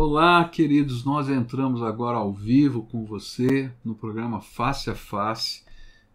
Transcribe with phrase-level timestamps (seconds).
[0.00, 5.64] Olá, queridos, nós entramos agora ao vivo com você no programa Face a Face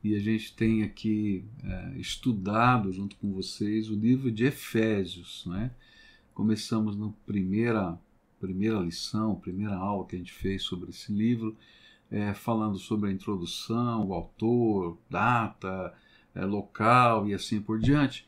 [0.01, 5.45] e a gente tem aqui é, estudado junto com vocês o livro de Efésios.
[5.45, 5.69] Né?
[6.33, 7.99] Começamos na primeira,
[8.39, 11.53] primeira lição, primeira aula que a gente fez sobre esse livro,
[12.09, 15.93] é, falando sobre a introdução, o autor, data,
[16.33, 18.25] é, local e assim por diante.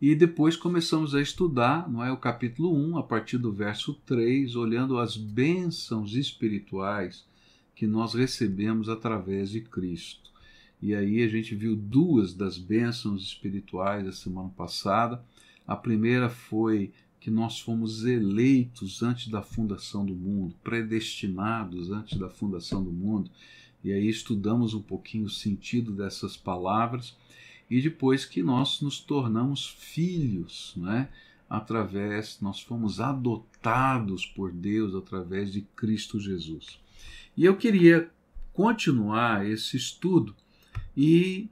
[0.00, 4.54] E depois começamos a estudar, não é, o capítulo 1, a partir do verso 3,
[4.54, 7.26] olhando as bênçãos espirituais
[7.74, 10.30] que nós recebemos através de Cristo.
[10.80, 15.20] E aí a gente viu duas das bênçãos espirituais da semana passada.
[15.66, 22.28] A primeira foi que nós fomos eleitos antes da fundação do mundo, predestinados antes da
[22.28, 23.28] fundação do mundo.
[23.82, 27.16] E aí estudamos um pouquinho o sentido dessas palavras
[27.70, 31.08] e depois que nós nos tornamos filhos, né?
[31.48, 36.78] através, nós fomos adotados por Deus através de Cristo Jesus.
[37.36, 38.10] E eu queria
[38.52, 40.34] continuar esse estudo
[40.96, 41.48] e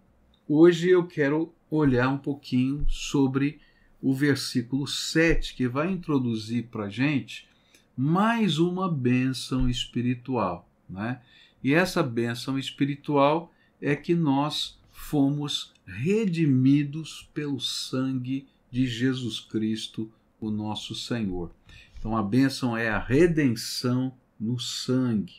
[0.48, 3.60] hoje eu quero olhar um pouquinho sobre
[4.02, 7.48] o versículo 7, que vai introduzir para a gente
[7.96, 10.68] mais uma bênção espiritual.
[10.88, 11.20] Né?
[11.62, 20.50] E essa bênção espiritual é que nós fomos redimidos pelo sangue de Jesus Cristo, o
[20.50, 21.52] nosso Senhor.
[21.96, 25.34] Então a bênção é a redenção no sangue.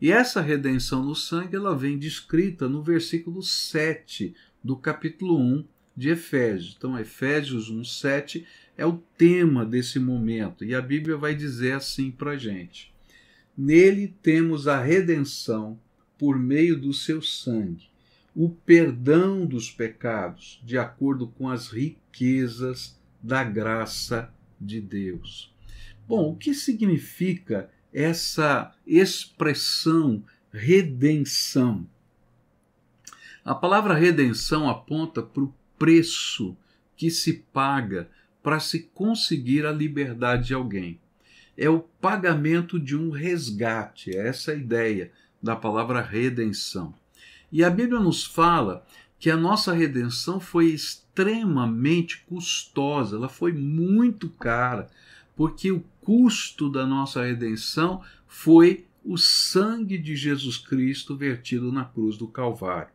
[0.00, 6.08] E essa redenção no sangue ela vem descrita no versículo 7 do capítulo 1 de
[6.08, 6.74] Efésios.
[6.74, 10.64] Então Efésios 1, 7 é o tema desse momento.
[10.64, 12.90] E a Bíblia vai dizer assim para a gente:
[13.54, 15.78] Nele temos a redenção
[16.18, 17.92] por meio do seu sangue
[18.34, 25.54] o perdão dos pecados, de acordo com as riquezas da graça de Deus.
[26.06, 31.86] Bom, o que significa essa expressão redenção?
[33.44, 36.56] A palavra redenção aponta para o preço
[36.96, 38.08] que se paga
[38.42, 41.00] para se conseguir a liberdade de alguém.
[41.56, 46.94] É o pagamento de um resgate, é essa a ideia da palavra redenção.
[47.50, 48.84] E a Bíblia nos fala
[49.18, 54.88] que a nossa redenção foi extremamente custosa, ela foi muito cara,
[55.36, 62.16] porque o custo da nossa redenção foi o sangue de Jesus Cristo vertido na cruz
[62.16, 62.92] do Calvário.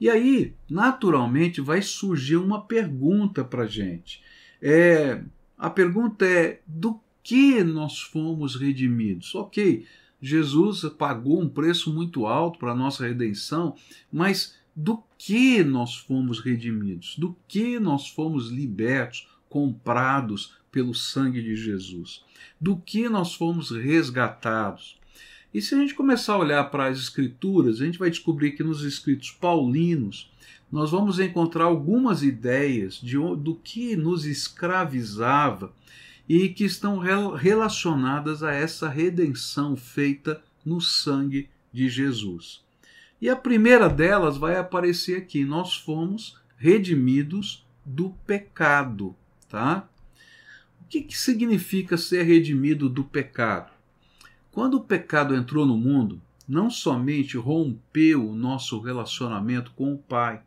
[0.00, 4.22] E aí, naturalmente, vai surgir uma pergunta para a gente.
[4.62, 5.22] É,
[5.58, 9.34] a pergunta é: do que nós fomos redimidos?
[9.34, 9.86] Ok,
[10.20, 13.74] Jesus pagou um preço muito alto para a nossa redenção,
[14.12, 17.16] mas do que nós fomos redimidos?
[17.18, 22.22] Do que nós fomos libertos, comprados pelo sangue de Jesus?
[22.60, 24.98] Do que nós fomos resgatados?
[25.52, 28.62] E se a gente começar a olhar para as Escrituras, a gente vai descobrir que
[28.62, 30.30] nos escritos paulinos
[30.70, 35.72] nós vamos encontrar algumas ideias de, do que nos escravizava
[36.32, 36.96] e que estão
[37.34, 42.62] relacionadas a essa redenção feita no sangue de Jesus.
[43.20, 49.16] E a primeira delas vai aparecer aqui: nós fomos redimidos do pecado,
[49.48, 49.88] tá?
[50.80, 53.72] O que, que significa ser redimido do pecado?
[54.52, 60.40] Quando o pecado entrou no mundo, não somente rompeu o nosso relacionamento com o Pai,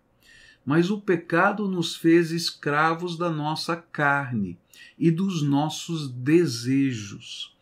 [0.66, 4.58] mas o pecado nos fez escravos da nossa carne
[4.98, 7.56] e dos nossos desejos.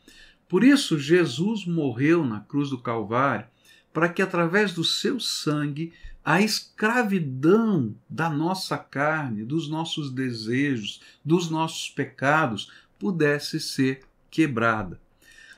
[0.47, 3.47] Por isso, Jesus morreu na cruz do Calvário
[3.93, 11.49] para que, através do seu sangue, a escravidão da nossa carne, dos nossos desejos, dos
[11.49, 14.99] nossos pecados pudesse ser quebrada.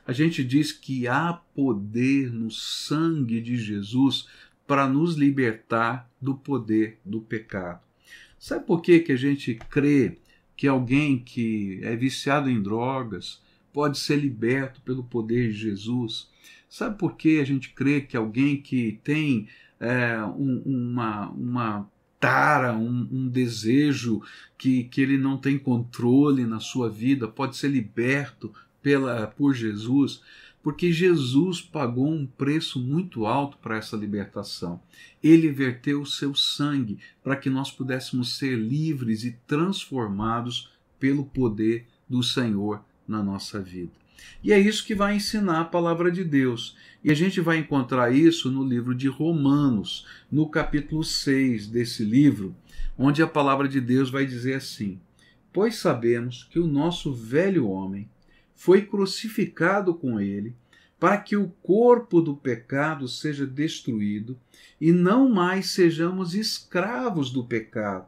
[0.05, 4.27] A gente diz que há poder no sangue de Jesus
[4.68, 7.81] para nos libertar do poder do pecado.
[8.40, 10.18] Sabe por que, que a gente crê
[10.56, 13.41] que alguém que é viciado em drogas
[13.72, 16.29] pode ser liberto pelo poder de Jesus?
[16.70, 19.47] Sabe por que a gente crê que alguém que tem
[19.79, 24.22] é, um, uma, uma tara, um, um, desejo
[24.58, 30.22] que, que ele não tem controle na sua vida pode ser liberto pela, por Jesus?
[30.63, 34.81] Porque Jesus pagou um preço muito alto para essa libertação.
[35.21, 41.85] Ele verteu o seu sangue para que nós pudéssemos ser livres e transformados pelo poder
[42.09, 43.91] do Senhor na nossa vida.
[44.41, 46.77] E é isso que vai ensinar a palavra de Deus.
[47.03, 52.55] E a gente vai encontrar isso no livro de Romanos, no capítulo 6 desse livro,
[52.97, 54.97] onde a palavra de Deus vai dizer assim:
[55.51, 58.09] Pois sabemos que o nosso velho homem
[58.63, 60.55] foi crucificado com ele,
[60.97, 64.39] para que o corpo do pecado seja destruído
[64.79, 68.05] e não mais sejamos escravos do pecado,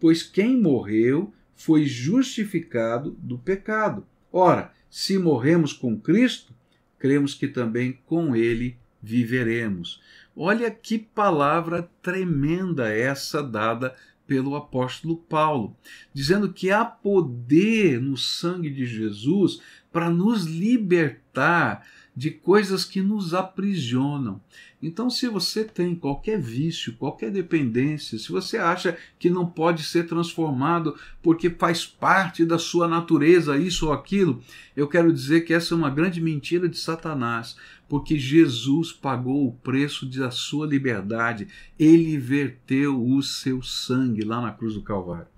[0.00, 4.06] pois quem morreu foi justificado do pecado.
[4.32, 6.54] Ora, se morremos com Cristo,
[6.98, 10.00] cremos que também com ele viveremos.
[10.34, 13.94] Olha que palavra tremenda essa dada
[14.30, 15.76] pelo apóstolo Paulo,
[16.14, 19.60] dizendo que há poder no sangue de Jesus
[19.92, 21.84] para nos libertar
[22.14, 24.40] de coisas que nos aprisionam.
[24.82, 30.06] Então, se você tem qualquer vício, qualquer dependência, se você acha que não pode ser
[30.06, 34.42] transformado porque faz parte da sua natureza isso ou aquilo,
[34.74, 37.56] eu quero dizer que essa é uma grande mentira de Satanás,
[37.88, 41.48] porque Jesus pagou o preço da sua liberdade,
[41.78, 45.28] ele verteu o seu sangue lá na cruz do Calvário.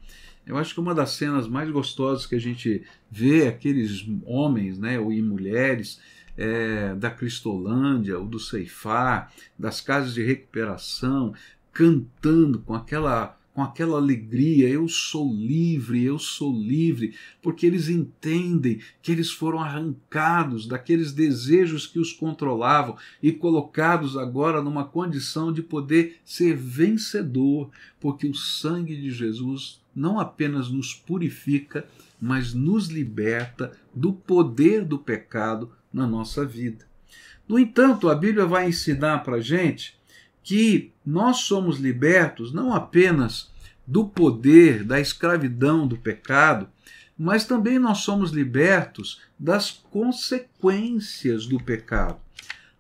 [0.46, 4.96] Eu acho que uma das cenas mais gostosas que a gente vê aqueles homens, né,
[4.96, 6.00] e mulheres
[6.36, 11.34] é, da Cristolândia, ou do Ceifar, das casas de recuperação,
[11.72, 18.80] cantando com aquela com aquela alegria, eu sou livre, eu sou livre, porque eles entendem
[19.02, 25.62] que eles foram arrancados daqueles desejos que os controlavam e colocados agora numa condição de
[25.62, 31.86] poder ser vencedor, porque o sangue de Jesus não apenas nos purifica,
[32.20, 36.86] mas nos liberta do poder do pecado na nossa vida.
[37.48, 39.98] No entanto, a Bíblia vai ensinar para a gente
[40.42, 43.50] que nós somos libertos não apenas
[43.86, 46.68] do poder, da escravidão, do pecado,
[47.18, 52.18] mas também nós somos libertos das consequências do pecado.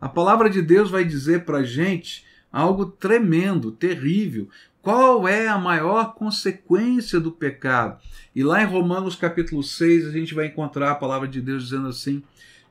[0.00, 4.48] A palavra de Deus vai dizer para a gente algo tremendo, terrível.
[4.82, 8.00] Qual é a maior consequência do pecado?
[8.34, 11.86] E lá em Romanos capítulo 6 a gente vai encontrar a palavra de Deus dizendo
[11.86, 12.20] assim: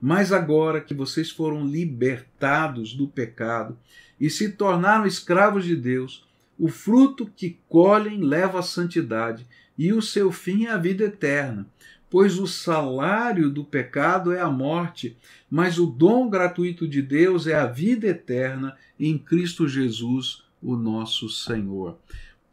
[0.01, 3.77] Mas agora que vocês foram libertados do pecado
[4.19, 6.27] e se tornaram escravos de Deus,
[6.59, 9.47] o fruto que colhem leva à santidade,
[9.77, 11.65] e o seu fim é a vida eterna.
[12.09, 15.15] Pois o salário do pecado é a morte,
[15.49, 21.29] mas o dom gratuito de Deus é a vida eterna em Cristo Jesus, o nosso
[21.29, 21.97] Senhor.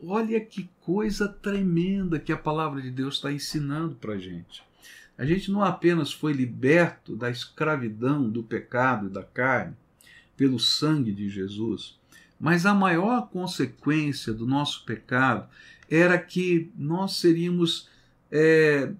[0.00, 4.62] Olha que coisa tremenda que a palavra de Deus está ensinando para a gente.
[5.16, 9.74] A gente não apenas foi liberto da escravidão do pecado e da carne
[10.36, 11.98] pelo sangue de Jesus,
[12.38, 15.48] mas a maior consequência do nosso pecado
[15.90, 17.88] era que nós seríamos
[18.30, 18.92] é,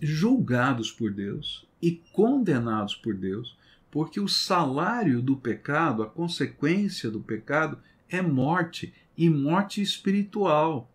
[0.00, 3.56] julgados por Deus e condenados por Deus,
[3.90, 7.78] porque o salário do pecado, a consequência do pecado,
[8.14, 10.90] é morte e morte espiritual.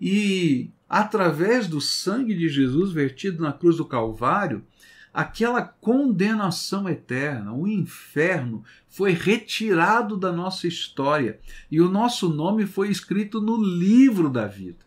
[0.00, 4.64] E através do sangue de Jesus vertido na cruz do Calvário,
[5.12, 11.40] aquela condenação eterna, o inferno, foi retirado da nossa história
[11.70, 14.86] e o nosso nome foi escrito no livro da vida.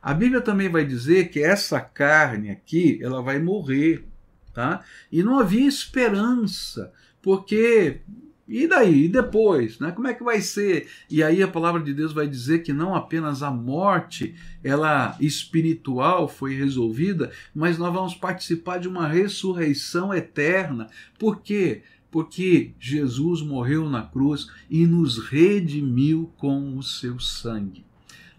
[0.00, 4.04] A Bíblia também vai dizer que essa carne aqui, ela vai morrer,
[4.52, 4.84] tá?
[5.10, 8.00] E não havia esperança, porque
[8.46, 9.04] e daí?
[9.04, 9.78] E depois?
[9.78, 9.92] Né?
[9.92, 10.88] Como é que vai ser?
[11.08, 14.34] E aí a palavra de Deus vai dizer que não apenas a morte,
[14.64, 20.88] ela espiritual foi resolvida, mas nós vamos participar de uma ressurreição eterna.
[21.18, 21.82] Por quê?
[22.10, 27.84] Porque Jesus morreu na cruz e nos redimiu com o seu sangue.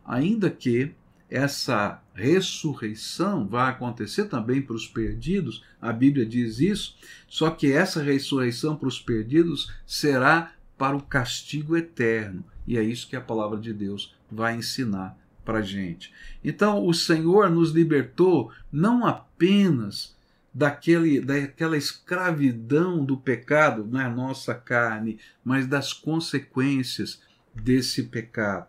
[0.06, 0.92] Ainda que
[1.34, 6.96] essa ressurreição vai acontecer também para os perdidos, a Bíblia diz isso,
[7.28, 12.46] só que essa ressurreição para os perdidos será para o castigo eterno.
[12.68, 16.14] E é isso que a palavra de Deus vai ensinar para a gente.
[16.44, 20.16] Então, o Senhor nos libertou não apenas
[20.54, 27.20] daquele, daquela escravidão do pecado na nossa carne, mas das consequências
[27.56, 28.68] desse pecado.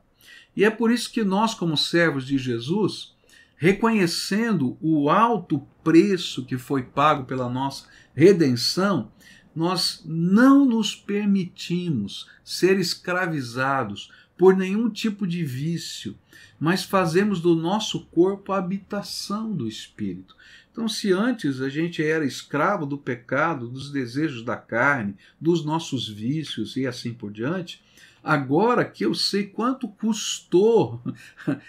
[0.56, 3.14] E é por isso que nós, como servos de Jesus,
[3.56, 9.10] reconhecendo o alto preço que foi pago pela nossa redenção,
[9.54, 16.16] nós não nos permitimos ser escravizados por nenhum tipo de vício,
[16.58, 20.36] mas fazemos do nosso corpo a habitação do Espírito.
[20.72, 26.08] Então, se antes a gente era escravo do pecado, dos desejos da carne, dos nossos
[26.08, 27.80] vícios e assim por diante,
[28.24, 31.02] Agora que eu sei quanto custou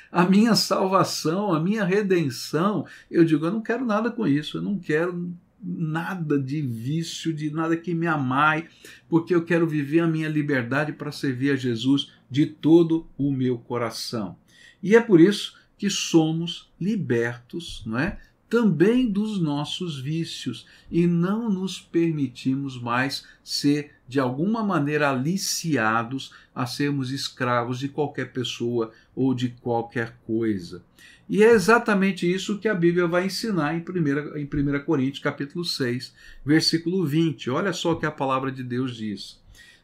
[0.10, 4.62] a minha salvação, a minha redenção, eu digo: eu não quero nada com isso, eu
[4.62, 8.70] não quero nada de vício, de nada que me amai,
[9.10, 13.58] porque eu quero viver a minha liberdade para servir a Jesus de todo o meu
[13.58, 14.38] coração.
[14.82, 18.18] E é por isso que somos libertos, não é?
[18.56, 26.66] Também dos nossos vícios e não nos permitimos mais ser de alguma maneira aliciados a
[26.66, 30.82] sermos escravos de qualquer pessoa ou de qualquer coisa.
[31.28, 35.66] E é exatamente isso que a Bíblia vai ensinar em 1, em 1 Coríntios capítulo
[35.66, 37.50] 6, versículo 20.
[37.50, 39.38] Olha só o que a palavra de Deus diz.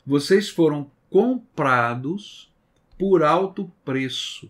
[0.08, 2.50] Vocês foram comprados
[2.98, 4.50] por alto preço.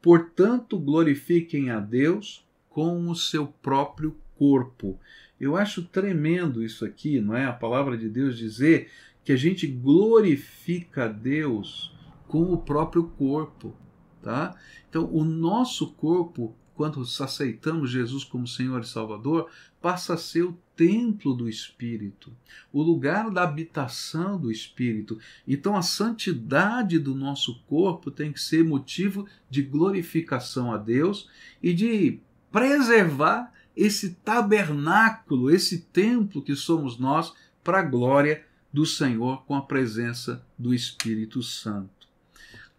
[0.00, 2.46] Portanto, glorifiquem a Deus
[2.78, 5.00] com o seu próprio corpo.
[5.40, 7.44] Eu acho tremendo isso aqui, não é?
[7.44, 8.88] A palavra de Deus dizer
[9.24, 11.92] que a gente glorifica a Deus
[12.28, 13.74] com o próprio corpo,
[14.22, 14.54] tá?
[14.88, 19.50] Então, o nosso corpo, quando aceitamos Jesus como Senhor e Salvador,
[19.82, 22.32] passa a ser o templo do Espírito,
[22.72, 25.18] o lugar da habitação do Espírito.
[25.48, 31.28] Então, a santidade do nosso corpo tem que ser motivo de glorificação a Deus
[31.60, 32.20] e de
[32.50, 39.62] preservar esse tabernáculo, esse templo que somos nós, para a glória do Senhor com a
[39.62, 42.08] presença do Espírito Santo.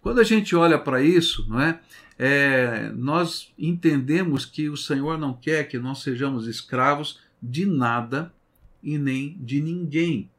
[0.01, 1.79] Quando a gente olha para isso, não é?
[2.17, 2.91] é?
[2.95, 8.33] nós entendemos que o Senhor não quer que nós sejamos escravos de nada
[8.81, 10.29] e nem de ninguém.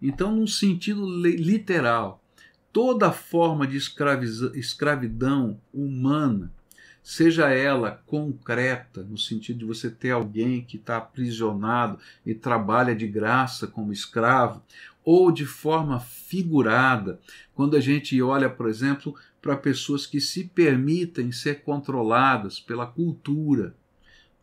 [0.00, 2.22] Então, num sentido literal,
[2.72, 6.52] toda forma de escravidão humana
[7.08, 13.06] seja ela concreta, no sentido de você ter alguém que está aprisionado e trabalha de
[13.06, 14.60] graça como escravo,
[15.04, 17.20] ou de forma figurada,
[17.54, 23.72] quando a gente olha, por exemplo, para pessoas que se permitem ser controladas pela cultura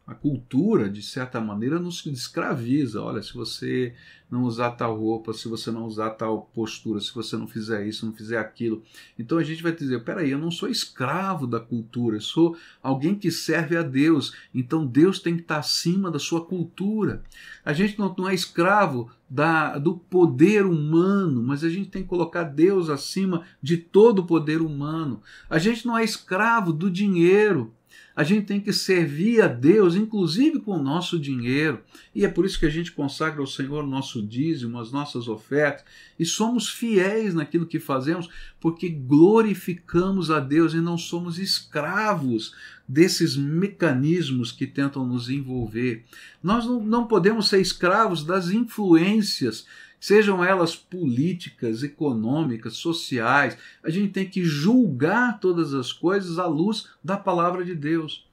[0.05, 3.01] a cultura, de certa maneira, nos escraviza.
[3.01, 3.93] Olha, se você
[4.29, 8.05] não usar tal roupa, se você não usar tal postura, se você não fizer isso,
[8.05, 8.83] não fizer aquilo.
[9.17, 13.15] Então a gente vai dizer: peraí, eu não sou escravo da cultura, eu sou alguém
[13.15, 14.33] que serve a Deus.
[14.53, 17.23] Então Deus tem que estar acima da sua cultura.
[17.63, 22.09] A gente não, não é escravo da, do poder humano, mas a gente tem que
[22.09, 25.21] colocar Deus acima de todo o poder humano.
[25.49, 27.73] A gente não é escravo do dinheiro.
[28.15, 31.81] A gente tem que servir a Deus, inclusive com o nosso dinheiro.
[32.13, 35.27] E é por isso que a gente consagra ao Senhor o nosso dízimo, as nossas
[35.27, 35.83] ofertas,
[36.19, 38.29] e somos fiéis naquilo que fazemos,
[38.59, 42.53] porque glorificamos a Deus e não somos escravos
[42.87, 46.03] desses mecanismos que tentam nos envolver.
[46.41, 49.65] Nós não, não podemos ser escravos das influências
[50.03, 53.57] sejam elas políticas, econômicas, sociais.
[53.81, 58.27] A gente tem que julgar todas as coisas à luz da palavra de Deus.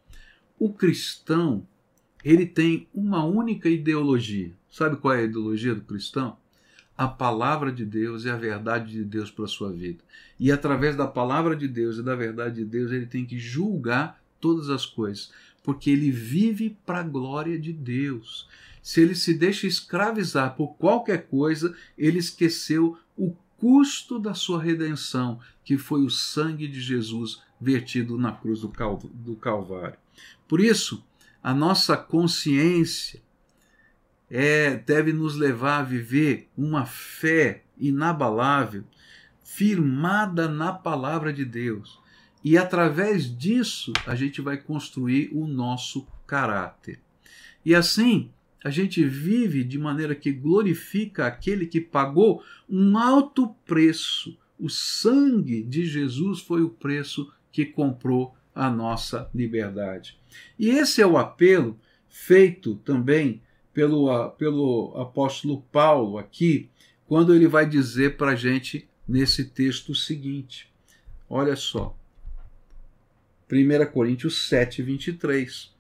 [0.59, 1.65] O cristão,
[2.25, 4.51] ele tem uma única ideologia.
[4.69, 6.37] Sabe qual é a ideologia do cristão?
[6.99, 10.03] A palavra de Deus e a verdade de Deus para a sua vida.
[10.41, 14.21] E através da palavra de Deus e da verdade de Deus, ele tem que julgar
[14.41, 15.31] todas as coisas,
[15.63, 18.49] porque ele vive para a glória de Deus
[18.83, 25.39] se ele se deixa escravizar por qualquer coisa, ele esqueceu o custo da sua redenção,
[25.65, 29.99] que foi o sangue de Jesus vertido na cruz do Calvário.
[30.49, 31.05] Por isso,
[31.43, 33.23] a nossa consciência
[34.31, 38.85] é, deve nos levar a viver uma fé inabalável,
[39.43, 41.99] firmada na palavra de Deus.
[42.43, 47.01] E através disso, a gente vai construir o nosso caráter.
[47.65, 48.31] E assim,
[48.63, 54.37] a gente vive de maneira que glorifica aquele que pagou um alto preço.
[54.59, 60.19] O sangue de Jesus foi o preço que comprou a nossa liberdade.
[60.59, 63.41] E esse é o apelo feito também
[63.73, 66.69] pelo, pelo apóstolo Paulo aqui,
[67.07, 70.71] quando ele vai dizer para a gente nesse texto seguinte.
[71.29, 71.97] Olha só.
[73.51, 75.73] 1 Coríntios 7, 23.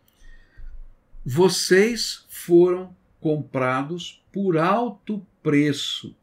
[1.25, 6.17] Vocês foram comprados por alto preço.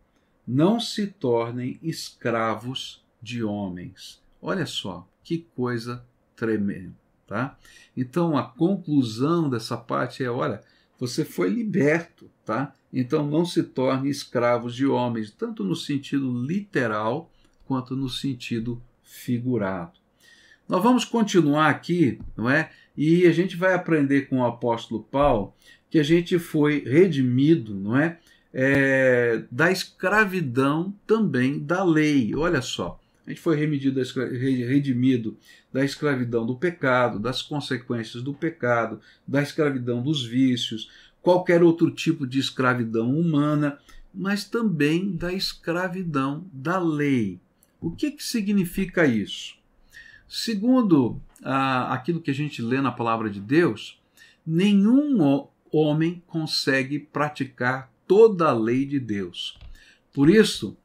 [0.46, 4.20] Não se tornem escravos de homens.
[4.42, 6.04] Olha só que coisa
[6.36, 6.96] tremenda,
[7.28, 7.58] tá?
[7.96, 10.64] Então a conclusão dessa parte é, olha,
[11.00, 12.74] você foi liberto, tá?
[12.92, 17.32] Então não se torne escravos de homens, tanto no sentido literal
[17.66, 20.00] quanto no sentido figurado.
[20.68, 22.72] Nós vamos continuar aqui, não é?
[22.98, 25.54] E a gente vai aprender com o apóstolo Paulo
[25.90, 28.18] que a gente foi redimido, não é?
[28.54, 32.34] é da escravidão também da lei.
[32.36, 34.02] Olha só, a gente foi redimido,
[34.68, 35.38] redimido
[35.72, 40.90] da escravidão do pecado, das consequências do pecado, da escravidão dos vícios,
[41.22, 43.78] qualquer outro tipo de escravidão humana,
[44.14, 47.40] mas também da escravidão da lei.
[47.80, 49.57] O que, que significa isso?
[50.28, 54.02] Segundo ah, aquilo que a gente lê na palavra de Deus,
[54.46, 59.58] nenhum homem consegue praticar toda a lei de Deus.
[60.14, 60.78] Por isso,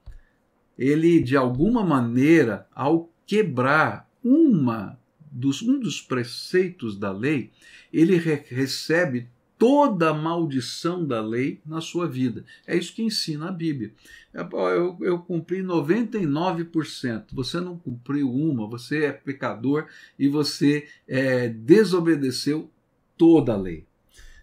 [0.78, 4.98] ele de alguma maneira, ao quebrar uma
[5.30, 7.50] dos, um dos preceitos da lei,
[7.92, 9.28] ele re recebe
[9.62, 12.44] toda a maldição da lei na sua vida.
[12.66, 13.92] É isso que ensina a Bíblia.
[14.34, 19.86] Eu, eu cumpri 99%, você não cumpriu uma, você é pecador
[20.18, 22.68] e você é, desobedeceu
[23.16, 23.86] toda a lei.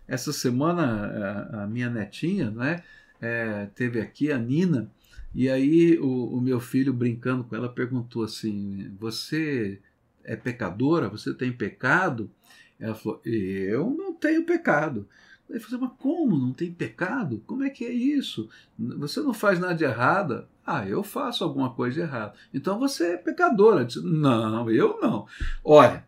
[0.08, 0.84] Essa semana,
[1.52, 2.82] a, a minha netinha né,
[3.20, 4.90] é, teve aqui, a Nina,
[5.36, 9.82] e aí o, o meu filho, brincando com ela, perguntou assim: Você
[10.24, 11.10] é pecadora?
[11.10, 12.32] Você tem pecado?
[12.80, 15.08] Ela falou: Eu não tenho pecado.
[15.50, 17.42] Ele falou: Mas como não tem pecado?
[17.48, 18.48] Como é que é isso?
[18.78, 20.48] Você não faz nada de errado?
[20.66, 22.38] Ah, eu faço alguma coisa de errado.
[22.54, 23.84] Então você é pecadora.
[23.84, 25.26] Disse, não, eu não.
[25.64, 26.06] Olha,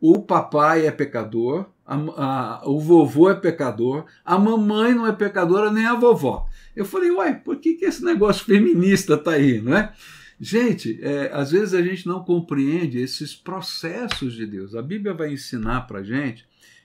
[0.00, 5.70] o papai é pecador, a, a, o vovô é pecador, a mamãe não é pecadora,
[5.70, 6.48] nem a vovó.
[6.74, 9.92] Eu falei, uai, por que, que esse negócio feminista está aí, não é?
[10.40, 14.74] Gente, é, às vezes a gente não compreende esses processos de Deus.
[14.74, 16.44] A Bíblia vai ensinar para gente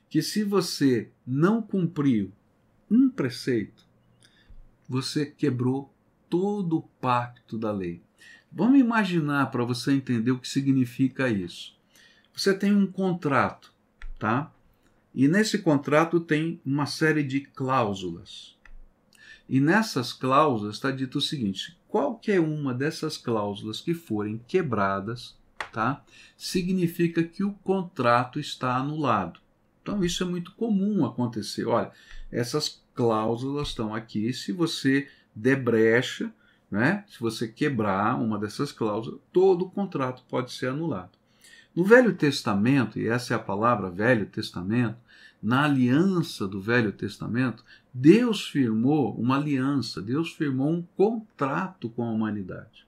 [0.09, 2.31] que se você não cumpriu
[2.89, 3.85] um preceito,
[4.87, 5.93] você quebrou
[6.29, 8.01] todo o pacto da lei.
[8.51, 11.77] Vamos imaginar para você entender o que significa isso.
[12.33, 13.73] Você tem um contrato,
[14.17, 14.51] tá?
[15.13, 18.55] E nesse contrato tem uma série de cláusulas.
[19.49, 25.37] E nessas cláusulas está dito o seguinte: qualquer uma dessas cláusulas que forem quebradas,
[25.73, 26.03] tá?
[26.37, 29.39] Significa que o contrato está anulado.
[29.87, 31.65] Então isso é muito comum acontecer.
[31.65, 31.89] Olha,
[32.29, 34.33] essas cláusulas estão aqui.
[34.33, 36.29] Se você der brecha,
[36.69, 37.05] né?
[37.07, 41.11] Se você quebrar uma dessas cláusulas, todo o contrato pode ser anulado.
[41.73, 44.97] No Velho Testamento, e essa é a palavra Velho Testamento,
[45.41, 47.63] na aliança do Velho Testamento,
[47.93, 52.85] Deus firmou uma aliança, Deus firmou um contrato com a humanidade,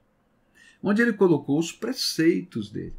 [0.83, 2.95] onde ele colocou os preceitos dele.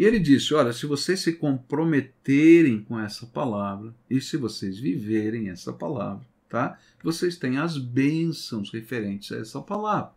[0.00, 5.50] E ele disse: Olha, se vocês se comprometerem com essa palavra, e se vocês viverem
[5.50, 6.78] essa palavra, tá?
[7.04, 10.12] Vocês têm as bênçãos referentes a essa palavra.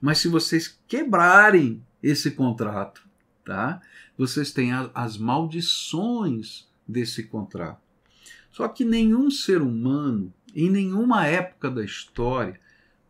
[0.00, 3.06] Mas se vocês quebrarem esse contrato,
[3.44, 3.82] tá?
[4.16, 7.82] Vocês têm as maldições desse contrato.
[8.50, 12.58] Só que nenhum ser humano, em nenhuma época da história,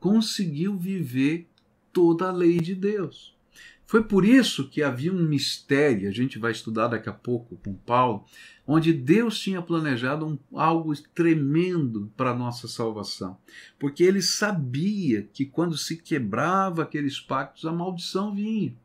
[0.01, 1.47] conseguiu viver
[1.93, 3.38] toda a lei de Deus.
[3.89, 7.73] Foi por isso que havia um mistério, a gente vai estudar daqui a pouco com
[7.73, 8.27] Paulo,
[8.67, 13.39] onde Deus tinha planejado um, algo tremendo para a nossa salvação.
[13.79, 18.77] Porque ele sabia que quando se quebrava aqueles pactos, a maldição vinha.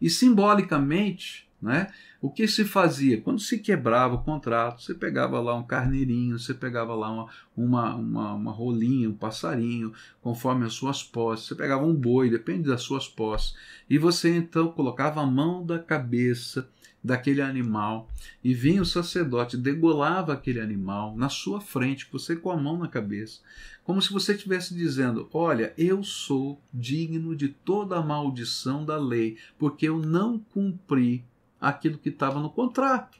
[0.00, 1.90] E simbolicamente, né?
[2.20, 3.20] O que se fazia?
[3.20, 7.94] Quando se quebrava o contrato, você pegava lá um carneirinho, você pegava lá uma, uma,
[7.94, 12.82] uma, uma rolinha, um passarinho, conforme as suas posses, você pegava um boi, depende das
[12.82, 13.56] suas posses,
[13.88, 16.68] e você então colocava a mão da cabeça
[17.02, 18.08] daquele animal
[18.42, 22.88] e vinha o sacerdote, degolava aquele animal na sua frente, você com a mão na
[22.88, 23.40] cabeça,
[23.84, 29.36] como se você estivesse dizendo: Olha, eu sou digno de toda a maldição da lei,
[29.58, 31.22] porque eu não cumpri
[31.68, 33.18] aquilo que estava no contrato.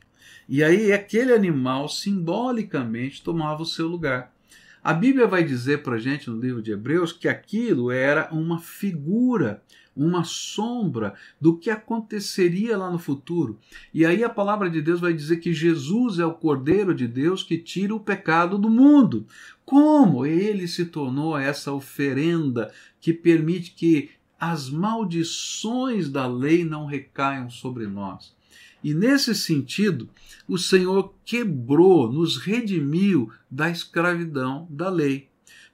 [0.48, 4.32] E aí aquele animal simbolicamente tomava o seu lugar.
[4.82, 8.58] A Bíblia vai dizer para a gente no livro de Hebreus que aquilo era uma
[8.58, 9.62] figura,
[9.96, 13.58] uma sombra do que aconteceria lá no futuro.
[13.94, 17.42] E aí a palavra de Deus vai dizer que Jesus é o Cordeiro de Deus
[17.42, 19.26] que tira o pecado do mundo.
[19.64, 27.48] Como ele se tornou essa oferenda que permite que as maldições da lei não recaiam
[27.48, 28.33] sobre nós.
[28.84, 30.10] E nesse sentido,
[30.46, 35.30] o Senhor quebrou, nos redimiu da escravidão da lei.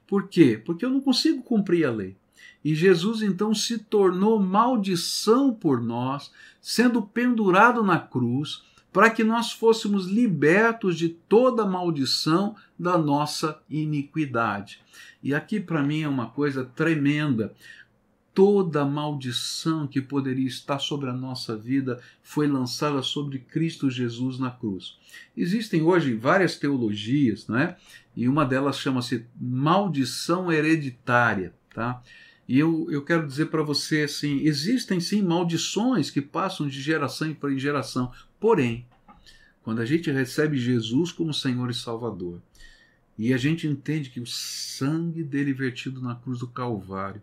[0.07, 0.61] Por quê?
[0.63, 2.15] Porque eu não consigo cumprir a lei.
[2.63, 9.51] E Jesus então se tornou maldição por nós, sendo pendurado na cruz, para que nós
[9.51, 14.81] fôssemos libertos de toda maldição da nossa iniquidade.
[15.23, 17.53] E aqui para mim é uma coisa tremenda,
[18.33, 24.49] toda maldição que poderia estar sobre a nossa vida foi lançada sobre Cristo Jesus na
[24.49, 24.97] cruz.
[25.35, 27.75] Existem hoje várias teologias, né?
[28.15, 32.01] E uma delas chama-se maldição hereditária, tá?
[32.47, 37.33] E eu, eu quero dizer para você assim, existem sim maldições que passam de geração
[37.33, 38.11] para geração.
[38.39, 38.85] Porém,
[39.63, 42.41] quando a gente recebe Jesus como Senhor e Salvador,
[43.17, 47.21] e a gente entende que o sangue dele vertido na cruz do Calvário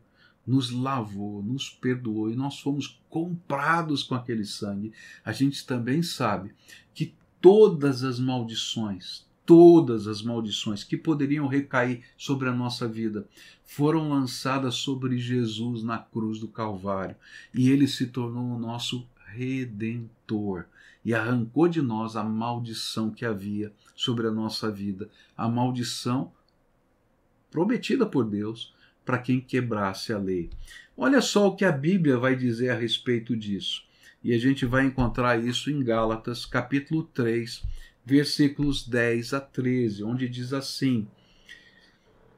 [0.49, 6.55] nos lavou, nos perdoou e nós fomos comprados com aquele sangue, a gente também sabe
[6.95, 13.29] que todas as maldições, todas as maldições que poderiam recair sobre a nossa vida
[13.63, 17.17] foram lançadas sobre Jesus na cruz do Calvário
[17.53, 20.65] e ele se tornou o nosso redentor
[21.05, 26.33] e arrancou de nós a maldição que havia sobre a nossa vida, a maldição
[27.51, 28.73] prometida por Deus
[29.09, 30.51] para quem quebrasse a lei.
[30.94, 33.83] Olha só o que a Bíblia vai dizer a respeito disso.
[34.23, 37.64] E a gente vai encontrar isso em Gálatas, capítulo 3,
[38.05, 41.09] versículos 10 a 13, onde diz assim: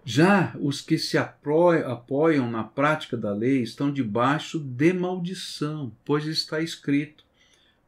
[0.05, 6.61] Já os que se apoiam na prática da lei estão debaixo de maldição, pois está
[6.61, 7.25] escrito: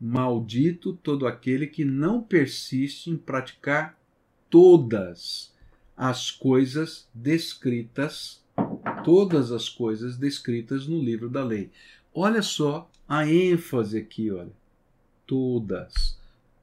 [0.00, 3.96] Maldito todo aquele que não persiste em praticar
[4.50, 5.54] todas
[5.96, 8.41] as coisas descritas,
[9.04, 11.70] todas as coisas descritas no livro da lei.
[12.14, 14.52] Olha só a ênfase aqui, olha.
[15.26, 16.20] Todas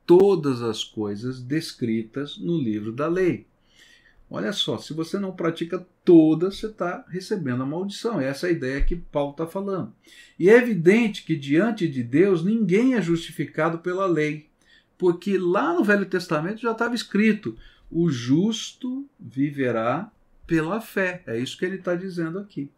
[0.10, 3.45] todas as coisas descritas no livro da lei.
[4.27, 8.19] Olha só, se você não pratica todas, você está recebendo a maldição.
[8.19, 9.93] Essa é a ideia que Paulo está falando.
[10.39, 14.47] E é evidente que diante de Deus ninguém é justificado pela lei,
[14.97, 17.55] porque lá no Velho Testamento já estava escrito:
[17.91, 20.12] o justo viverá
[20.49, 21.21] pela fé.
[21.27, 22.71] É isso que ele está dizendo aqui.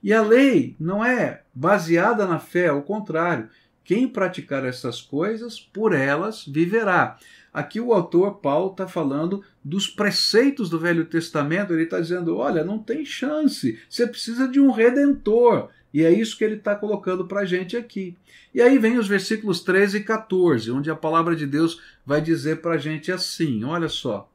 [0.00, 3.50] E a lei não é baseada na fé, ao contrário,
[3.82, 7.18] quem praticar essas coisas, por elas viverá.
[7.52, 11.72] Aqui o autor Paulo está falando dos preceitos do Velho Testamento.
[11.72, 15.70] Ele está dizendo: olha, não tem chance, você precisa de um redentor.
[15.92, 18.16] E é isso que ele está colocando para a gente aqui.
[18.54, 22.60] E aí vem os versículos 13 e 14, onde a palavra de Deus vai dizer
[22.60, 24.30] para a gente assim: olha só.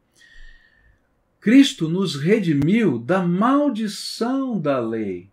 [1.41, 5.27] Cristo nos redimiu da maldição da lei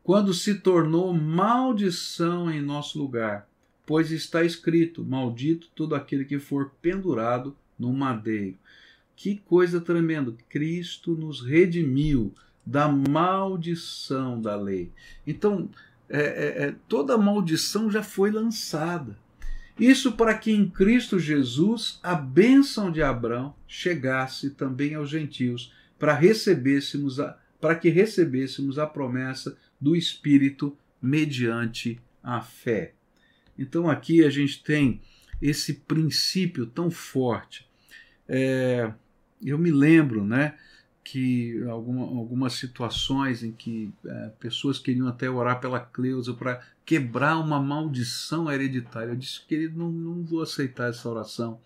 [0.00, 3.48] quando se tornou maldição em nosso lugar,
[3.84, 8.56] pois está escrito: Maldito todo aquele que for pendurado no madeiro.
[9.16, 10.32] Que coisa tremenda!
[10.48, 12.32] Cristo nos redimiu
[12.64, 14.92] da maldição da lei.
[15.26, 15.68] Então,
[16.08, 19.18] é, é, é toda maldição já foi lançada.
[19.78, 26.14] Isso para que em Cristo Jesus a bênção de Abraão chegasse também aos gentios, para
[26.14, 32.94] recebêssemos a, para que recebêssemos a promessa do Espírito mediante a fé.
[33.56, 35.00] Então aqui a gente tem
[35.40, 37.68] esse princípio tão forte.
[38.28, 38.92] É,
[39.40, 40.56] eu me lembro, né,
[41.10, 47.38] que alguma, algumas situações em que é, pessoas queriam até orar pela Cleusa para quebrar
[47.38, 49.12] uma maldição hereditária.
[49.12, 51.58] Eu disse, querido, não, não vou aceitar essa oração,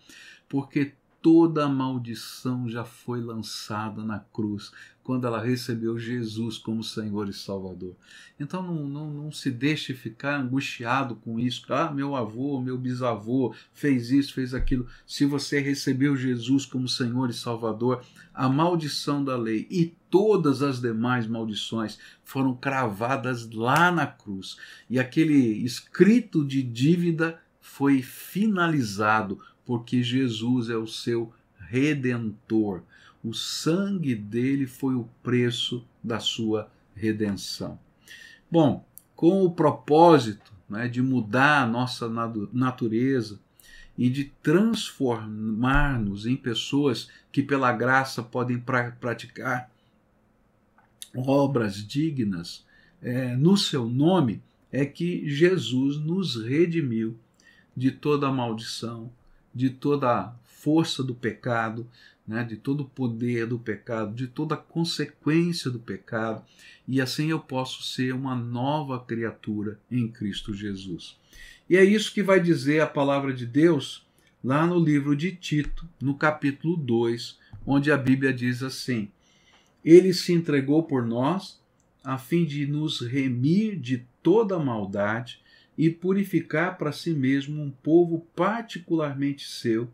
[0.47, 7.29] porque toda a maldição já foi lançada na cruz quando ela recebeu Jesus como Senhor
[7.29, 7.95] e Salvador.
[8.37, 11.65] Então não, não, não se deixe ficar angustiado com isso.
[11.73, 14.85] Ah, meu avô, meu bisavô fez isso, fez aquilo.
[15.07, 20.81] Se você recebeu Jesus como Senhor e Salvador, a maldição da lei e todas as
[20.81, 24.57] demais maldições foram cravadas lá na cruz.
[24.89, 32.83] E aquele escrito de dívida foi finalizado porque Jesus é o seu redentor.
[33.23, 37.79] O sangue dele foi o preço da sua redenção.
[38.51, 42.09] Bom, com o propósito né, de mudar a nossa
[42.51, 43.39] natureza
[43.97, 49.71] e de transformar-nos em pessoas que, pela graça, podem pra praticar
[51.15, 52.65] obras dignas
[53.01, 57.15] é, no seu nome, é que Jesus nos redimiu
[57.75, 59.11] de toda maldição,
[59.53, 61.87] de toda a força do pecado,
[62.27, 66.43] né, de todo o poder do pecado, de toda a consequência do pecado,
[66.87, 71.17] e assim eu posso ser uma nova criatura em Cristo Jesus.
[71.69, 74.05] E é isso que vai dizer a palavra de Deus
[74.43, 79.09] lá no livro de Tito, no capítulo 2, onde a Bíblia diz assim:
[79.83, 81.61] Ele se entregou por nós
[82.03, 85.41] a fim de nos remir de toda maldade
[85.77, 89.89] e purificar para si mesmo um povo particularmente seu,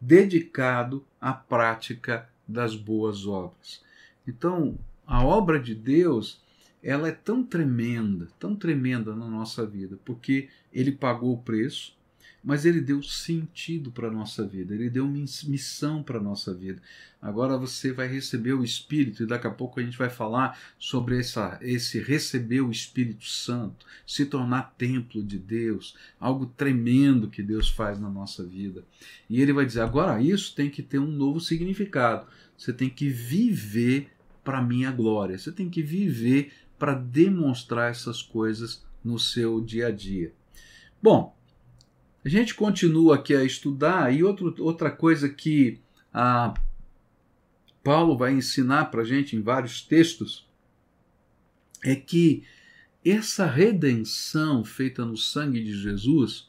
[0.00, 3.82] dedicado à prática das boas obras.
[4.26, 6.40] Então, a obra de Deus,
[6.82, 11.96] ela é tão tremenda, tão tremenda na nossa vida, porque ele pagou o preço,
[12.42, 16.82] mas ele deu sentido para a nossa vida, ele deu missão para a nossa vida.
[17.20, 21.20] Agora você vai receber o Espírito, e daqui a pouco a gente vai falar sobre
[21.20, 27.68] essa, esse receber o Espírito Santo, se tornar templo de Deus, algo tremendo que Deus
[27.68, 28.84] faz na nossa vida.
[29.30, 32.26] E ele vai dizer: agora isso tem que ter um novo significado.
[32.58, 34.10] Você tem que viver
[34.42, 39.86] para a minha glória, você tem que viver para demonstrar essas coisas no seu dia
[39.86, 40.32] a dia.
[41.00, 41.36] Bom,
[42.24, 45.80] a gente continua aqui a estudar e outro, outra coisa que
[46.12, 46.54] a
[47.82, 50.46] Paulo vai ensinar para a gente em vários textos
[51.84, 52.44] é que
[53.04, 56.48] essa redenção feita no sangue de Jesus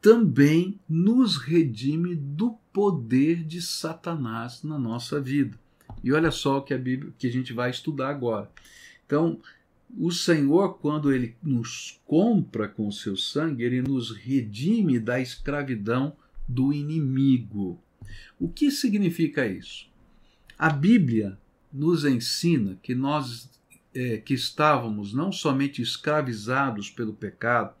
[0.00, 5.58] também nos redime do poder de Satanás na nossa vida.
[6.04, 8.50] E olha só o que a Bíblia que a gente vai estudar agora.
[9.06, 9.40] Então,
[9.96, 16.16] o Senhor, quando ele nos compra com o seu sangue, ele nos redime da escravidão
[16.46, 17.80] do inimigo.
[18.38, 19.88] O que significa isso?
[20.58, 21.38] A Bíblia
[21.72, 23.50] nos ensina que nós
[23.94, 27.74] é, que estávamos não somente escravizados pelo pecado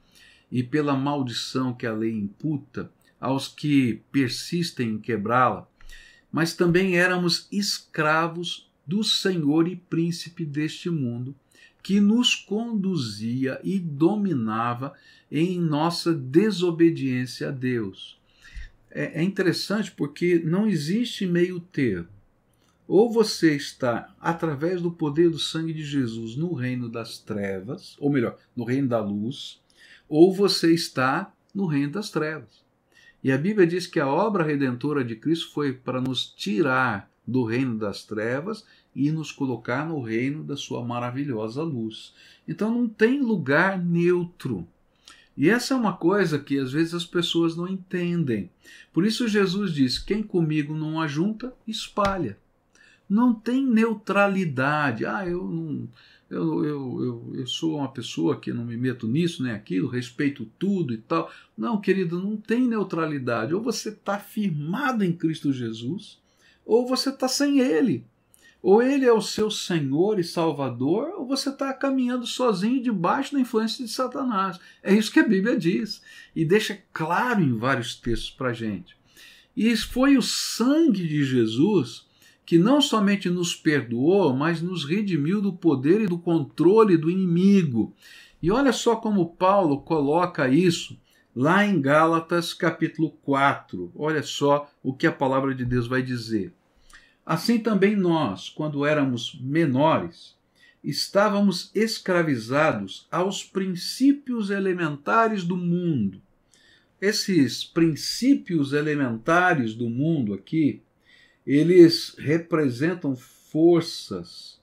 [0.50, 2.90] e pela maldição que a lei imputa
[3.20, 5.68] aos que persistem em quebrá-la,
[6.32, 11.34] mas também éramos escravos do Senhor e príncipe deste mundo
[11.82, 14.92] que nos conduzia e dominava
[15.30, 18.18] em nossa desobediência a Deus.
[18.90, 22.08] É, é interessante porque não existe meio termo.
[22.86, 28.10] Ou você está, através do poder do sangue de Jesus, no reino das trevas, ou
[28.10, 29.60] melhor, no reino da luz,
[30.08, 32.64] ou você está no reino das trevas.
[33.22, 37.44] E a Bíblia diz que a obra redentora de Cristo foi para nos tirar do
[37.44, 38.64] reino das trevas
[38.96, 42.14] e nos colocar no reino da sua maravilhosa luz.
[42.48, 44.66] Então não tem lugar neutro.
[45.36, 48.50] E essa é uma coisa que às vezes as pessoas não entendem.
[48.92, 52.38] Por isso Jesus diz: quem comigo não ajunta, espalha.
[53.08, 55.04] Não tem neutralidade.
[55.06, 55.88] Ah, eu não.
[56.30, 60.46] Eu, eu, eu, eu sou uma pessoa que não me meto nisso nem aquilo, respeito
[60.58, 61.30] tudo e tal.
[61.56, 63.54] Não, querido, não tem neutralidade.
[63.54, 66.18] Ou você está firmado em Cristo Jesus,
[66.68, 68.04] ou você está sem Ele.
[68.60, 73.40] Ou ele é o seu Senhor e Salvador, ou você está caminhando sozinho debaixo da
[73.40, 74.58] influência de Satanás.
[74.82, 76.02] É isso que a Bíblia diz.
[76.34, 78.96] E deixa claro em vários textos para a gente.
[79.56, 82.06] E foi o sangue de Jesus
[82.44, 87.94] que não somente nos perdoou, mas nos redimiu do poder e do controle do inimigo.
[88.42, 90.98] E olha só como Paulo coloca isso
[91.34, 93.92] lá em Gálatas capítulo 4.
[93.94, 96.52] Olha só o que a palavra de Deus vai dizer.
[97.28, 100.34] Assim também nós, quando éramos menores,
[100.82, 106.22] estávamos escravizados aos princípios elementares do mundo.
[106.98, 110.80] Esses princípios elementares do mundo aqui,
[111.46, 114.58] eles representam forças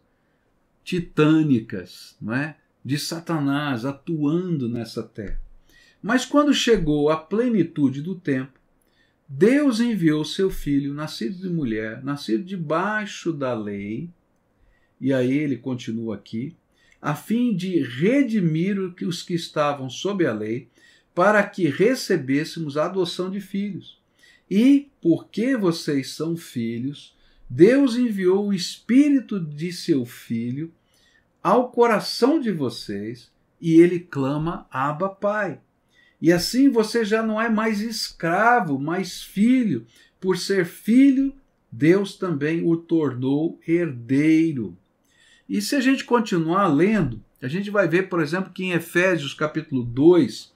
[0.83, 2.57] titânicas, não é?
[2.83, 5.39] De Satanás atuando nessa terra.
[6.01, 8.59] Mas quando chegou a plenitude do tempo,
[9.27, 14.09] Deus enviou seu filho, nascido de mulher, nascido debaixo da lei,
[15.01, 16.55] e aí ele continua aqui,
[17.01, 20.67] a fim de redimir os que estavam sob a lei,
[21.13, 23.99] para que recebêssemos a adoção de filhos.
[24.49, 27.15] E, porque vocês são filhos,
[27.49, 30.71] Deus enviou o Espírito de seu Filho
[31.41, 35.59] ao coração de vocês, e ele clama: Abba, Pai.
[36.21, 39.85] E assim você já não é mais escravo, mas filho.
[40.19, 41.33] Por ser filho,
[41.71, 44.77] Deus também o tornou herdeiro.
[45.47, 49.33] E se a gente continuar lendo, a gente vai ver, por exemplo, que em Efésios
[49.33, 50.51] capítulo 2,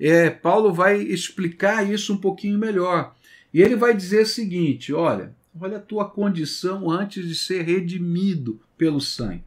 [0.00, 3.14] é, Paulo vai explicar isso um pouquinho melhor.
[3.52, 8.60] E ele vai dizer o seguinte: olha, olha a tua condição antes de ser redimido
[8.76, 9.44] pelo sangue.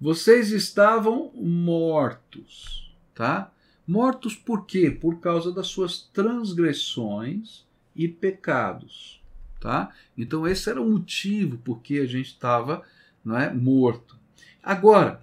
[0.00, 3.52] Vocês estavam mortos, tá?
[3.90, 4.88] Mortos por quê?
[4.88, 9.20] Por causa das suas transgressões e pecados.
[9.58, 9.90] Tá?
[10.16, 12.84] Então esse era o motivo por que a gente estava
[13.24, 14.16] não é, morto.
[14.62, 15.20] Agora,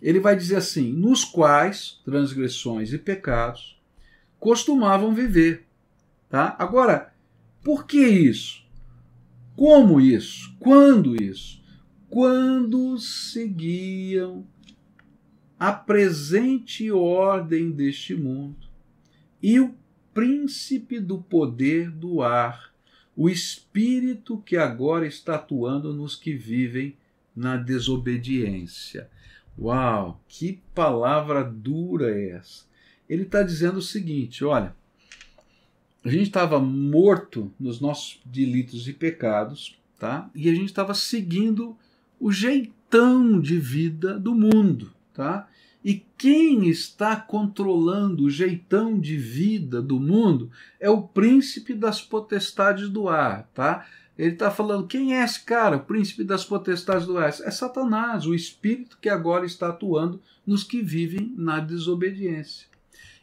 [0.00, 3.76] ele vai dizer assim: nos quais transgressões e pecados
[4.38, 5.66] costumavam viver.
[6.30, 6.54] Tá?
[6.56, 7.12] Agora,
[7.64, 8.64] por que isso?
[9.56, 10.54] Como isso?
[10.60, 11.60] Quando isso?
[12.08, 14.46] Quando seguiam
[15.64, 18.68] a presente ordem deste mundo
[19.42, 19.74] e o
[20.12, 22.70] príncipe do poder do ar,
[23.16, 26.94] o espírito que agora está atuando nos que vivem
[27.34, 29.08] na desobediência.
[29.58, 32.66] Uau, que palavra dura é essa!
[33.08, 34.76] Ele está dizendo o seguinte: olha,
[36.04, 40.30] a gente estava morto nos nossos delitos e pecados, tá?
[40.34, 41.74] E a gente estava seguindo
[42.20, 45.48] o jeitão de vida do mundo tá?
[45.84, 52.88] E quem está controlando o jeitão de vida do mundo é o príncipe das potestades
[52.88, 53.84] do ar, tá?
[54.16, 57.28] Ele está falando, quem é esse cara, o príncipe das potestades do ar?
[57.28, 62.66] É Satanás, o espírito que agora está atuando nos que vivem na desobediência.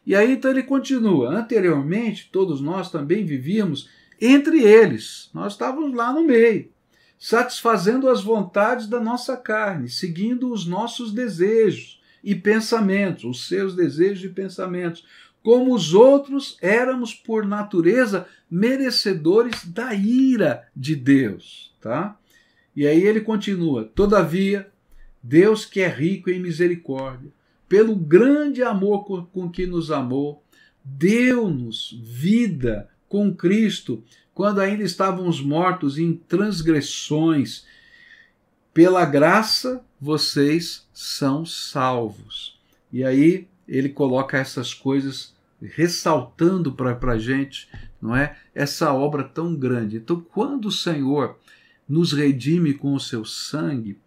[0.06, 5.32] E aí então ele continua, anteriormente todos nós também vivíamos entre eles.
[5.34, 6.70] Nós estávamos lá no meio,
[7.18, 14.24] satisfazendo as vontades da nossa carne, seguindo os nossos desejos e pensamentos, os seus desejos
[14.24, 15.06] e pensamentos.
[15.44, 22.18] Como os outros, éramos por natureza merecedores da ira de Deus, tá?
[22.76, 24.70] E aí ele continua: Todavia,
[25.22, 27.32] Deus que é rico em misericórdia,
[27.68, 30.44] pelo grande amor com que nos amou,
[30.84, 34.04] deu-nos vida com Cristo
[34.34, 37.66] quando ainda estávamos mortos em transgressões.
[38.74, 42.60] Pela graça, vocês são salvos.
[42.92, 47.70] E aí ele coloca essas coisas ressaltando para a gente,
[48.02, 48.38] não é?
[48.54, 49.98] Essa obra tão grande.
[49.98, 51.38] Então, quando o Senhor
[51.88, 54.00] nos redime com o seu sangue,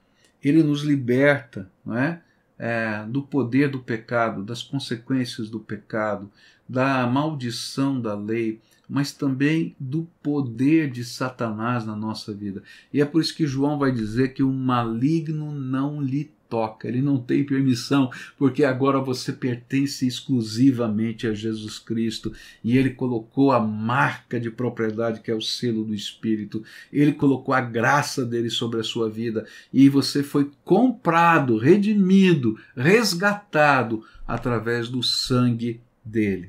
[0.42, 2.20] ele nos liberta, não é?
[2.58, 6.30] é, do poder do pecado, das consequências do pecado,
[6.68, 12.62] da maldição da lei, mas também do poder de Satanás na nossa vida.
[12.92, 17.02] E é por isso que João vai dizer que o maligno não lhe toca, ele
[17.02, 23.58] não tem permissão, porque agora você pertence exclusivamente a Jesus Cristo e ele colocou a
[23.58, 28.78] marca de propriedade que é o selo do Espírito, ele colocou a graça dele sobre
[28.78, 36.48] a sua vida e você foi comprado, redimido, resgatado através do sangue dele.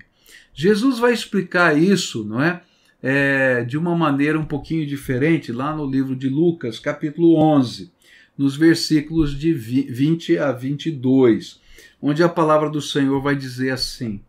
[0.55, 2.63] Jesus vai explicar isso, não é?
[3.03, 7.93] é de uma maneira um pouquinho diferente lá no livro de Lucas, capítulo 11
[8.37, 11.61] nos versículos de 20 a 22,
[12.01, 14.21] onde a palavra do Senhor vai dizer assim: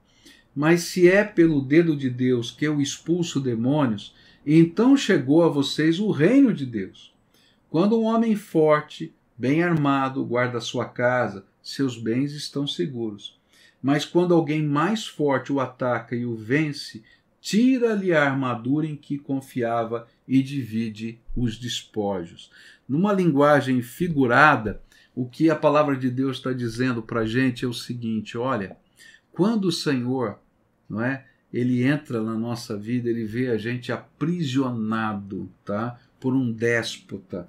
[0.55, 4.15] Mas se é pelo dedo de Deus que eu expulso demônios,
[4.47, 7.12] então chegou a vocês o reino de Deus.
[7.69, 13.36] Quando um homem forte, bem armado, guarda sua casa, seus bens estão seguros.
[13.87, 17.05] Mas quando alguém mais forte o ataca e o vence,
[17.40, 22.51] tira-lhe a armadura em que confiava e divide os despojos.
[22.88, 24.83] Numa linguagem figurada,
[25.14, 28.77] o que a palavra de Deus está dizendo para a gente é o seguinte: olha,
[29.31, 30.40] quando o Senhor,
[30.90, 36.51] não é, ele entra na nossa vida, ele vê a gente aprisionado, tá, por um
[36.51, 37.49] déspota.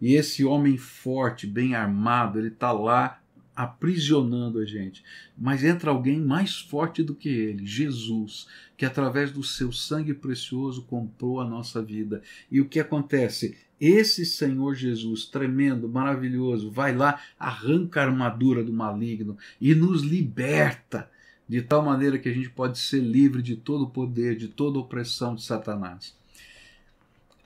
[0.00, 3.17] E esse homem forte, bem armado, ele está lá
[3.58, 5.02] aprisionando a gente.
[5.36, 10.82] Mas entra alguém mais forte do que ele, Jesus, que através do seu sangue precioso
[10.82, 12.22] comprou a nossa vida.
[12.48, 13.58] E o que acontece?
[13.80, 21.10] Esse Senhor Jesus, tremendo, maravilhoso, vai lá, arranca a armadura do maligno e nos liberta,
[21.48, 24.78] de tal maneira que a gente pode ser livre de todo o poder, de toda
[24.78, 26.16] opressão de Satanás.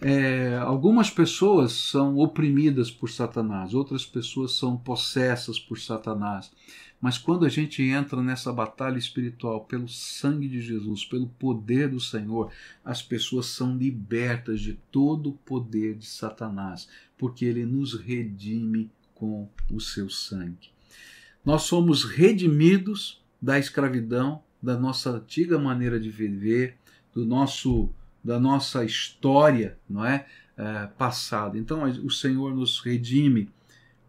[0.04, 6.50] É, algumas pessoas são oprimidas por Satanás, outras pessoas são possessas por Satanás.
[7.00, 12.00] Mas quando a gente entra nessa batalha espiritual pelo sangue de Jesus, pelo poder do
[12.00, 12.50] Senhor,
[12.84, 19.48] as pessoas são libertas de todo o poder de Satanás, porque ele nos redime com
[19.70, 20.70] o seu sangue.
[21.44, 26.76] Nós somos redimidos da escravidão, da nossa antiga maneira de viver,
[27.12, 27.90] do nosso
[28.22, 31.58] da nossa história, não é, é passada.
[31.58, 33.48] Então o Senhor nos redime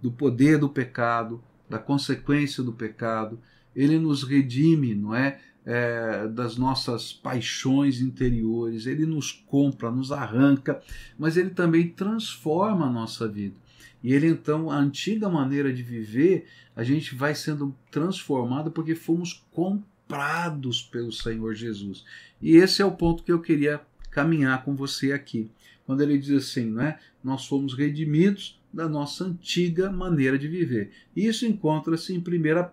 [0.02, 3.40] do poder do pecado, da consequência do pecado,
[3.76, 5.40] ele nos redime, não é?
[5.66, 6.28] é?
[6.28, 10.82] das nossas paixões interiores, ele nos compra, nos arranca,
[11.18, 13.56] mas ele também transforma a nossa vida.
[14.04, 16.46] E ele então, a antiga maneira de viver,
[16.76, 22.04] a gente vai sendo transformado porque fomos comprados pelo Senhor Jesus.
[22.42, 23.82] E esse é o ponto que eu queria
[24.14, 25.50] caminhar com você aqui.
[25.86, 27.00] Quando ele diz assim, não é?
[27.24, 30.92] Nós fomos redimidos da nossa antiga maneira de viver.
[31.16, 32.24] Isso encontra-se em 1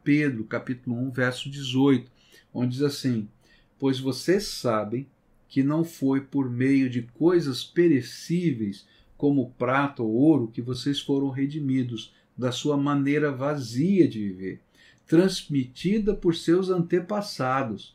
[0.05, 2.11] Pedro, capítulo 1, verso 18,
[2.55, 3.29] onde diz assim:
[3.79, 5.07] Pois vocês sabem
[5.49, 11.29] que não foi por meio de coisas perecíveis, como prata ou ouro, que vocês foram
[11.29, 14.61] redimidos da sua maneira vazia de viver,
[15.07, 17.95] transmitida por seus antepassados,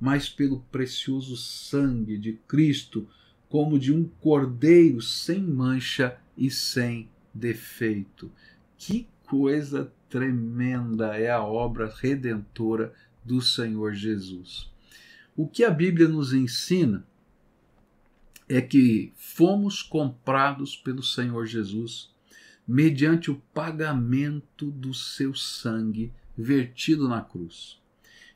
[0.00, 3.06] mas pelo precioso sangue de Cristo,
[3.48, 8.32] como de um cordeiro sem mancha e sem defeito.
[8.78, 12.94] Que coisa tremenda é a obra redentora
[13.24, 14.70] do Senhor Jesus.
[15.36, 17.06] O que a Bíblia nos ensina
[18.48, 22.10] é que fomos comprados pelo Senhor Jesus
[22.66, 27.79] mediante o pagamento do seu sangue vertido na cruz.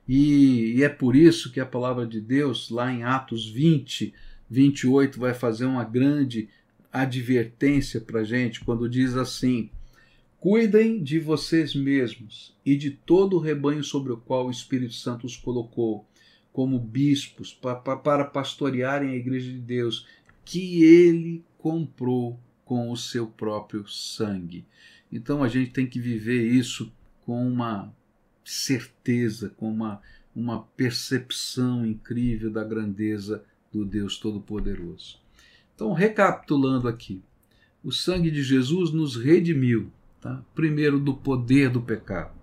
[0.09, 4.13] E, e, é por isso que a palavra de Deus, lá em Atos 20,
[4.51, 6.49] 28, vai fazer uma grande
[6.93, 9.71] advertência para a gente quando diz assim:
[10.39, 15.27] Cuidem de vocês mesmos e de todo o rebanho sobre o qual o Espírito Santo
[15.27, 16.07] os colocou,
[16.53, 20.07] como bispos pa, pa, para pastorearem a igreja de Deus,
[20.45, 24.67] que ele comprou com o seu próprio sangue.
[25.11, 26.93] Então a gente tem que viver isso
[27.23, 27.91] com uma
[28.45, 30.01] certeza, com uma,
[30.35, 35.19] uma percepção incrível da grandeza do Deus Todo-Poderoso.
[35.75, 37.23] Então, recapitulando aqui,
[37.83, 39.91] o sangue de Jesus nos redimiu,
[40.21, 40.43] tá?
[40.55, 42.35] primeiro do poder do pecado,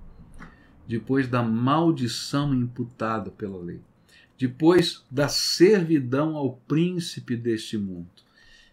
[0.88, 3.80] depois da maldição imputada pela lei,
[4.38, 8.10] depois da servidão ao príncipe deste mundo.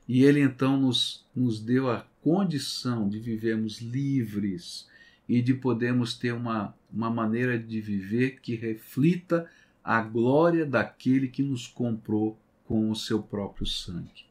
[0.09, 4.89] E ele então nos, nos deu a condição de vivermos livres
[5.29, 9.49] e de podermos ter uma, uma maneira de viver que reflita
[9.85, 14.27] a glória daquele que nos comprou com o seu próprio sangue.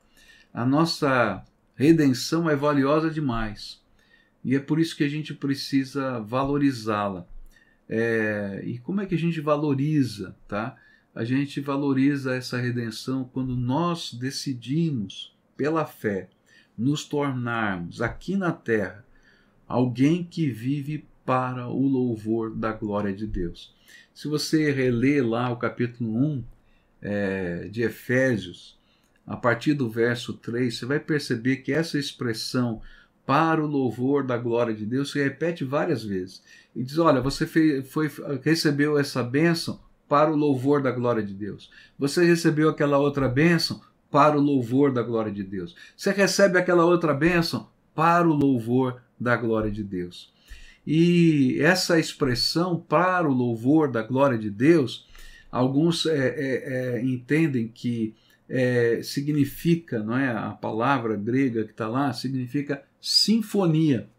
[0.54, 1.44] A nossa
[1.76, 3.82] redenção é valiosa demais
[4.44, 7.28] e é por isso que a gente precisa valorizá-la.
[7.90, 10.76] É, e como é que a gente valoriza, tá?
[11.14, 16.30] A gente valoriza essa redenção quando nós decidimos, pela fé,
[16.78, 19.07] nos tornarmos aqui na terra
[19.68, 23.76] alguém que vive para o louvor da glória de Deus.
[24.14, 26.44] Se você reler lá o capítulo 1
[27.02, 28.78] é, de Efésios,
[29.26, 32.82] a partir do verso 3, você vai perceber que essa expressão
[33.26, 36.42] para o louvor da glória de Deus se repete várias vezes.
[36.74, 38.10] E diz: Olha, você fez, foi,
[38.42, 41.70] recebeu essa bênção para o louvor da glória de Deus.
[42.00, 45.76] Você recebeu aquela outra bênção para o louvor da glória de Deus.
[45.96, 50.32] Você recebe aquela outra bênção para o louvor da glória de Deus.
[50.86, 55.06] E essa expressão para o louvor da glória de Deus,
[55.52, 58.16] alguns é, é, é, entendem que
[58.48, 60.30] é, significa, não é?
[60.30, 64.10] A palavra grega que está lá significa sinfonia,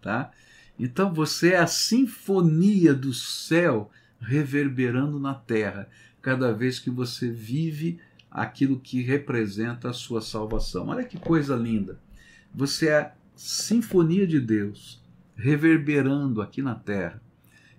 [0.00, 0.30] tá?
[0.78, 5.88] Então você é a sinfonia do céu reverberando na terra,
[6.22, 7.98] cada vez que você vive
[8.30, 10.88] aquilo que representa a sua salvação.
[10.88, 12.00] Olha que coisa linda!
[12.54, 15.02] Você é sinfonia de Deus
[15.36, 17.22] reverberando aqui na terra,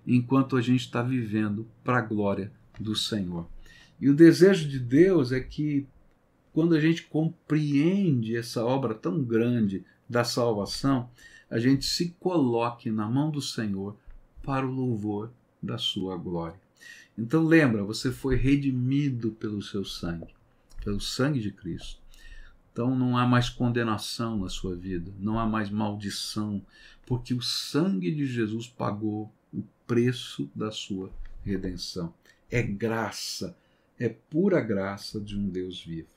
[0.06, 3.48] enquanto a gente está vivendo para a glória do Senhor.
[4.00, 5.86] E o desejo de Deus é que,
[6.52, 11.08] quando a gente compreende essa obra tão grande da salvação,
[11.50, 13.96] a gente se coloque na mão do Senhor
[14.42, 15.32] para o louvor
[15.62, 16.60] da sua glória.
[17.16, 20.34] Então lembra, você foi redimido pelo seu sangue,
[20.84, 22.00] pelo sangue de Cristo.
[22.76, 26.60] Então não há mais condenação na sua vida, não há mais maldição,
[27.06, 31.10] porque o sangue de Jesus pagou o preço da sua
[31.42, 32.12] redenção.
[32.50, 33.56] É graça,
[33.98, 36.08] é pura graça de um Deus vivo.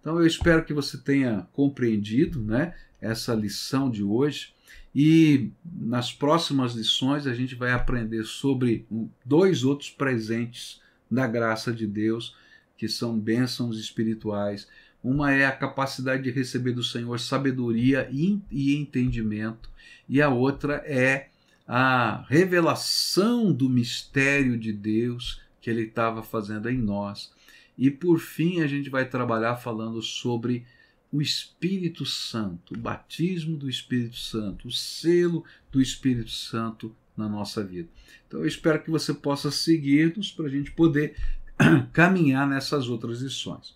[0.00, 4.52] Então eu espero que você tenha compreendido né, essa lição de hoje
[4.92, 8.84] e nas próximas lições a gente vai aprender sobre
[9.24, 12.36] dois outros presentes da graça de Deus,
[12.76, 14.66] que são bênçãos espirituais
[15.02, 19.70] uma é a capacidade de receber do Senhor sabedoria e entendimento,
[20.08, 21.28] e a outra é
[21.66, 27.32] a revelação do mistério de Deus que ele estava fazendo em nós.
[27.78, 30.64] E por fim, a gente vai trabalhar falando sobre
[31.10, 37.62] o Espírito Santo, o batismo do Espírito Santo, o selo do Espírito Santo na nossa
[37.62, 37.88] vida.
[38.26, 41.14] Então eu espero que você possa seguir-nos para a gente poder
[41.92, 43.74] caminhar nessas outras lições.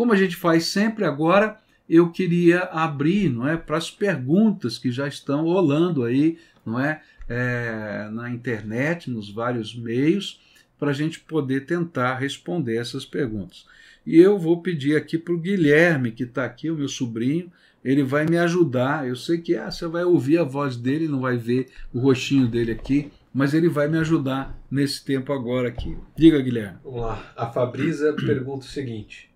[0.00, 4.90] Como a gente faz sempre agora, eu queria abrir, não é, para as perguntas que
[4.90, 10.40] já estão rolando aí, não é, é na internet, nos vários meios,
[10.78, 13.66] para a gente poder tentar responder essas perguntas.
[14.06, 17.52] E eu vou pedir aqui para o Guilherme, que está aqui, o meu sobrinho,
[17.84, 19.06] ele vai me ajudar.
[19.06, 22.48] Eu sei que ah, você vai ouvir a voz dele, não vai ver o rostinho
[22.48, 25.94] dele aqui, mas ele vai me ajudar nesse tempo agora aqui.
[26.16, 26.78] Diga, Guilherme.
[26.82, 27.32] Vamos lá.
[27.36, 29.29] A Fabrisa pergunta o seguinte: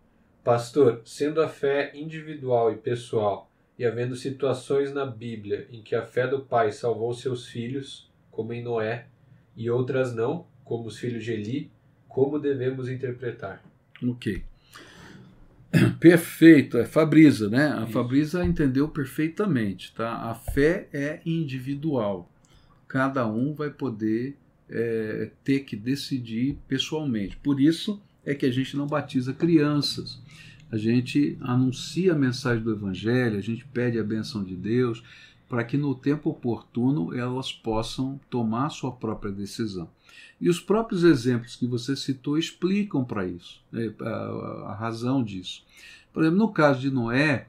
[0.45, 6.07] Pastor, sendo a fé individual e pessoal, e havendo situações na Bíblia em que a
[6.07, 9.07] fé do pai salvou seus filhos, como em Noé,
[9.57, 11.71] e outras não, como os filhos de Eli,
[12.07, 13.65] como devemos interpretar?
[14.07, 14.45] Ok.
[15.99, 17.73] Perfeito, é Fabrisa, né?
[17.73, 17.93] A Isso.
[17.93, 20.13] Fabrisa entendeu perfeitamente, tá?
[20.13, 22.31] A fé é individual.
[22.87, 24.37] Cada um vai poder
[24.69, 27.37] é, ter que decidir pessoalmente.
[27.39, 30.21] Por isso, é que a gente não batiza crianças.
[30.71, 35.05] A gente anuncia a mensagem do Evangelho, a gente pede a benção de Deus,
[35.49, 39.89] para que no tempo oportuno elas possam tomar sua própria decisão.
[40.41, 45.65] E os próprios exemplos que você citou explicam para isso, né, a, razão disso.
[46.13, 47.47] Por exemplo, no caso de Noé,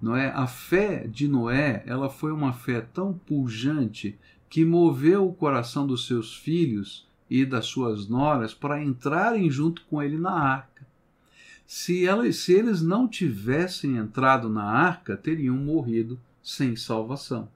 [0.00, 4.16] Noé, a fé de Noé, ela foi uma fé tão pujante
[4.48, 10.02] que moveu o coração dos seus filhos e das suas noras para entrarem junto com
[10.02, 10.86] ele na arca.
[11.66, 17.48] Se, elas, se eles não tivessem entrado na arca, teriam morrido sem salvação.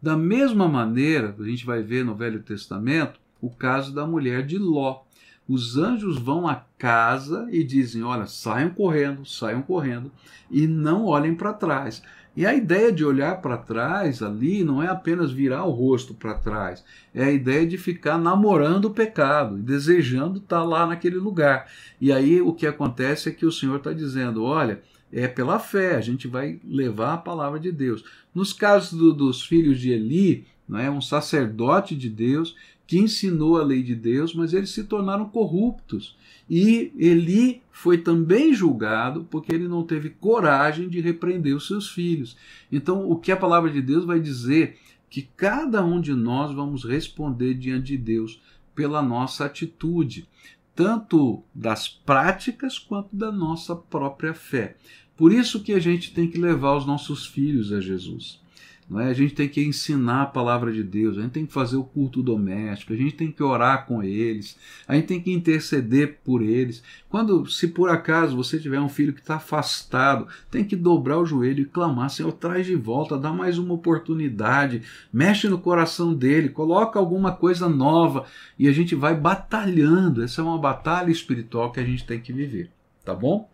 [0.00, 4.58] Da mesma maneira, a gente vai ver no Velho Testamento o caso da mulher de
[4.58, 5.02] Ló.
[5.48, 10.12] Os anjos vão à casa e dizem: Olha, saiam correndo, saiam correndo
[10.50, 12.02] e não olhem para trás.
[12.36, 16.34] E a ideia de olhar para trás ali não é apenas virar o rosto para
[16.34, 16.84] trás,
[17.14, 21.66] é a ideia de ficar namorando o pecado, desejando estar tá lá naquele lugar.
[21.98, 25.96] E aí o que acontece é que o Senhor está dizendo: olha, é pela fé,
[25.96, 28.04] a gente vai levar a palavra de Deus.
[28.34, 32.54] Nos casos do, dos filhos de Eli, não é um sacerdote de Deus
[32.86, 36.16] que ensinou a lei de Deus, mas eles se tornaram corruptos.
[36.48, 42.36] E Eli foi também julgado porque ele não teve coragem de repreender os seus filhos.
[42.70, 44.78] Então, o que a palavra de Deus vai dizer
[45.10, 48.40] que cada um de nós vamos responder diante de Deus
[48.74, 50.28] pela nossa atitude,
[50.74, 54.76] tanto das práticas quanto da nossa própria fé.
[55.16, 58.40] Por isso que a gente tem que levar os nossos filhos a Jesus.
[58.88, 59.10] Não é?
[59.10, 61.82] A gente tem que ensinar a palavra de Deus, a gente tem que fazer o
[61.82, 64.56] culto doméstico, a gente tem que orar com eles,
[64.86, 66.84] a gente tem que interceder por eles.
[67.08, 71.26] Quando, se por acaso você tiver um filho que está afastado, tem que dobrar o
[71.26, 74.82] joelho e clamar: Senhor, traz de volta, dá mais uma oportunidade,
[75.12, 78.24] mexe no coração dele, coloca alguma coisa nova
[78.56, 80.22] e a gente vai batalhando.
[80.22, 82.70] Essa é uma batalha espiritual que a gente tem que viver,
[83.04, 83.48] tá bom?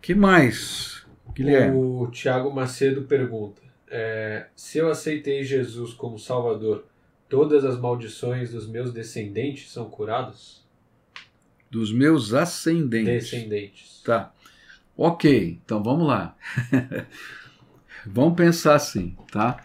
[0.00, 1.04] que mais,
[1.34, 1.76] Guilherme?
[1.76, 3.65] O Tiago Macedo pergunta
[3.98, 6.84] é, se eu aceitei Jesus como Salvador,
[7.30, 10.62] todas as maldições dos meus descendentes são curadas?
[11.70, 13.30] Dos meus ascendentes.
[13.30, 14.02] Descendentes.
[14.04, 14.34] Tá.
[14.94, 16.36] Ok, então vamos lá.
[18.06, 19.64] vamos pensar assim, tá?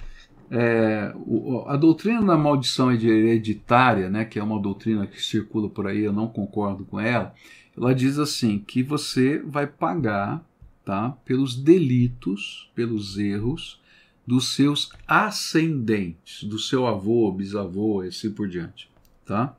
[0.50, 5.88] É, o, a doutrina da maldição hereditária, né, que é uma doutrina que circula por
[5.88, 7.36] aí, eu não concordo com ela,
[7.78, 10.42] ela diz assim que você vai pagar
[10.86, 13.81] tá, pelos delitos, pelos erros
[14.26, 18.90] dos seus ascendentes, do seu avô, bisavô e assim por diante.
[19.26, 19.56] Tá?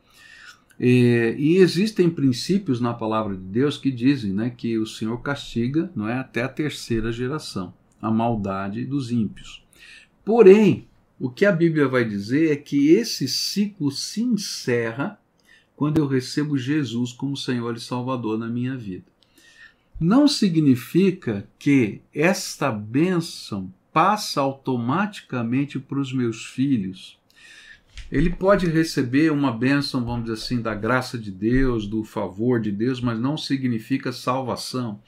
[0.78, 5.90] E, e, existem princípios na palavra de Deus que dizem né, que o Senhor castiga
[5.94, 9.64] não é, até a terceira geração, a maldade dos ímpios.
[10.24, 10.86] Porém,
[11.20, 15.20] o que a Bíblia vai dizer é que esse ciclo se encerra
[15.76, 19.04] quando eu recebo Jesus como Senhor e Salvador na minha vida.
[20.00, 27.18] Não significa que esta bênção passa automaticamente para os meus filhos.
[28.11, 32.70] Ele pode receber uma bênção, vamos dizer assim, da graça de Deus, do favor de
[32.70, 35.01] Deus, mas não significa salvação.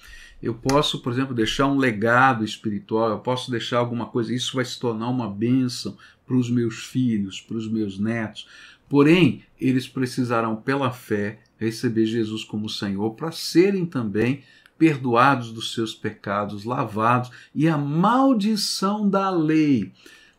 [0.42, 4.64] Eu posso, por exemplo, deixar um legado espiritual, eu posso deixar alguma coisa, isso vai
[4.64, 8.46] se tornar uma bênção para os meus filhos, para os meus netos.
[8.88, 14.42] Porém, eles precisarão, pela fé, receber Jesus como Senhor para serem também
[14.78, 19.92] perdoados dos seus pecados, lavados, e a maldição da lei.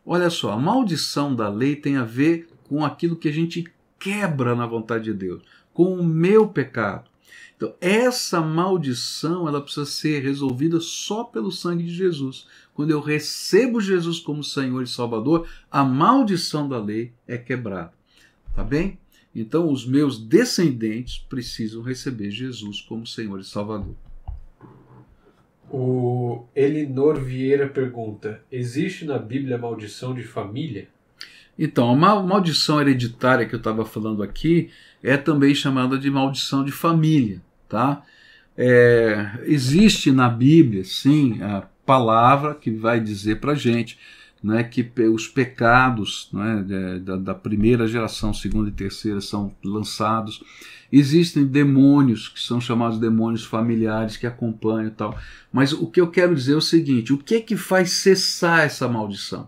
[0.05, 3.65] Olha só, a maldição da lei tem a ver com aquilo que a gente
[3.99, 5.41] quebra na vontade de Deus,
[5.73, 7.09] com o meu pecado.
[7.55, 12.45] Então, essa maldição ela precisa ser resolvida só pelo sangue de Jesus.
[12.73, 17.93] Quando eu recebo Jesus como Senhor e Salvador, a maldição da lei é quebrada.
[18.53, 18.99] Tá bem?
[19.33, 23.95] Então, os meus descendentes precisam receber Jesus como Senhor e Salvador.
[25.70, 30.88] O Elinor Vieira pergunta: existe na Bíblia maldição de família?
[31.57, 34.70] Então, a maldição hereditária que eu estava falando aqui
[35.01, 38.03] é também chamada de maldição de família, tá?
[38.57, 43.97] É, existe na Bíblia, sim, a palavra que vai dizer para gente
[44.45, 50.43] né, que os pecados né, da, da, primeira geração, segunda e terceira são lançados.
[50.91, 55.17] Existem demônios que são chamados demônios familiares que acompanham e tal.
[55.51, 58.65] Mas o que eu quero dizer é o seguinte: o que é que faz cessar
[58.65, 59.47] essa maldição?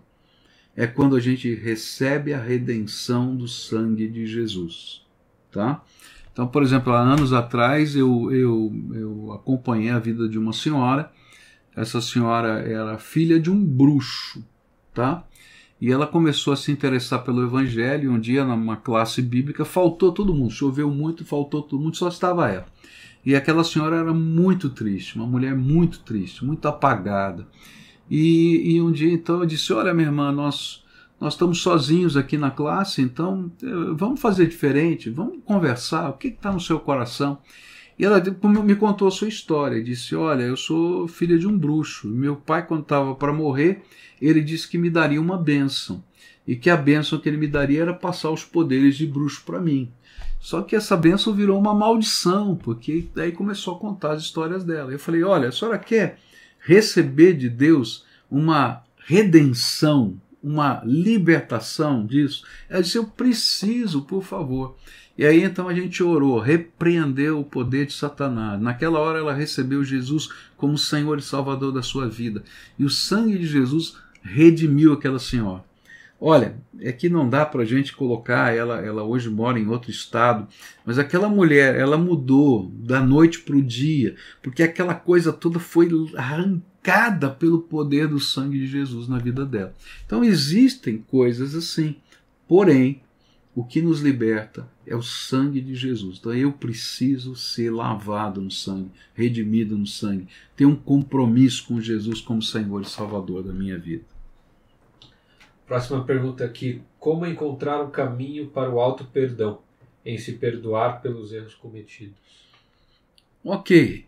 [0.76, 5.06] É quando a gente recebe a redenção do sangue de Jesus,
[5.52, 5.84] tá?
[6.32, 11.12] Então, por exemplo, há anos atrás eu, eu, eu acompanhei a vida de uma senhora.
[11.76, 14.46] Essa senhora era filha de um bruxo,
[14.94, 15.27] tá?
[15.80, 18.12] E ela começou a se interessar pelo Evangelho.
[18.12, 22.50] Um dia, numa classe bíblica, faltou todo mundo, choveu muito, faltou todo mundo, só estava
[22.50, 22.66] ela.
[23.26, 27.48] E aquela senhora era muito triste, uma mulher muito triste, muito apagada.
[28.10, 30.84] E, e um dia, então, eu disse: Olha, minha irmã, nós,
[31.20, 36.10] nós estamos sozinhos aqui na classe, então eh, vamos fazer diferente, vamos conversar.
[36.10, 37.38] O que está no seu coração?
[37.98, 38.22] E ela
[38.64, 39.84] me contou a sua história.
[39.84, 42.08] Disse: Olha, eu sou filha de um bruxo.
[42.08, 43.82] Meu pai, quando estava para morrer,
[44.22, 46.04] ele disse que me daria uma bênção.
[46.46, 49.60] E que a bênção que ele me daria era passar os poderes de bruxo para
[49.60, 49.92] mim.
[50.40, 54.92] Só que essa benção virou uma maldição, porque daí começou a contar as histórias dela.
[54.92, 56.20] Eu falei: olha, a senhora quer
[56.60, 62.46] receber de Deus uma redenção, uma libertação disso?
[62.70, 64.78] Ela disse: eu preciso, por favor.
[65.18, 68.62] E aí então a gente orou, repreendeu o poder de Satanás.
[68.62, 72.44] Naquela hora ela recebeu Jesus como Senhor e Salvador da sua vida.
[72.78, 75.64] E o sangue de Jesus redimiu aquela senhora.
[76.20, 79.92] Olha, é que não dá para a gente colocar, ela, ela hoje mora em outro
[79.92, 80.48] estado,
[80.84, 85.90] mas aquela mulher, ela mudou da noite para o dia, porque aquela coisa toda foi
[86.16, 89.76] arrancada pelo poder do sangue de Jesus na vida dela.
[90.08, 91.96] Então existem coisas assim,
[92.48, 93.00] porém,
[93.58, 96.20] o que nos liberta é o sangue de Jesus.
[96.20, 102.22] Então eu preciso ser lavado no sangue, redimido no sangue, ter um compromisso com Jesus
[102.22, 104.06] como Senhor e Salvador da minha vida.
[105.66, 109.64] Próxima pergunta aqui: como encontrar o caminho para o alto perdão
[110.06, 112.16] em se perdoar pelos erros cometidos?
[113.44, 114.06] Ok,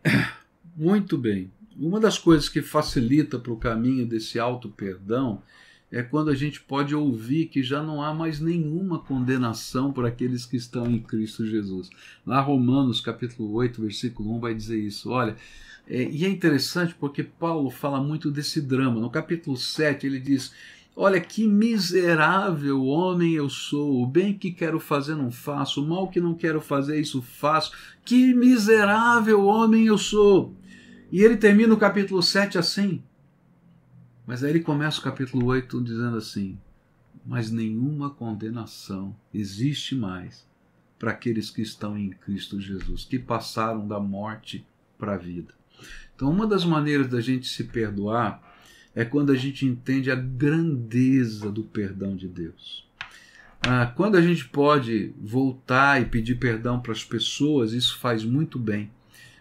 [0.78, 1.52] muito bem.
[1.76, 5.60] Uma das coisas que facilita para o caminho desse alto perdão é
[6.04, 10.56] quando a gente pode ouvir que já não há mais nenhuma condenação por aqueles que
[10.56, 11.90] estão em Cristo Jesus.
[12.26, 15.10] Lá Romanos capítulo 8, versículo 1 vai dizer isso.
[15.10, 15.36] Olha,
[15.90, 19.02] é, e é interessante porque Paulo fala muito desse drama.
[19.02, 20.54] No capítulo 7 ele diz:
[20.96, 26.08] Olha que miserável homem eu sou, o bem que quero fazer não faço, o mal
[26.08, 27.72] que não quero fazer isso faço.
[28.06, 30.54] Que miserável homem eu sou.
[31.12, 33.02] E ele termina o capítulo 7 assim:
[34.30, 36.56] mas aí ele começa o capítulo 8 dizendo assim:
[37.26, 40.48] Mas nenhuma condenação existe mais
[41.00, 44.64] para aqueles que estão em Cristo Jesus, que passaram da morte
[45.00, 45.52] para a vida.
[46.16, 48.40] Então, uma das maneiras da gente se perdoar
[48.94, 52.88] é quando a gente entende a grandeza do perdão de Deus.
[53.64, 58.60] Ah, quando a gente pode voltar e pedir perdão para as pessoas, isso faz muito
[58.60, 58.92] bem.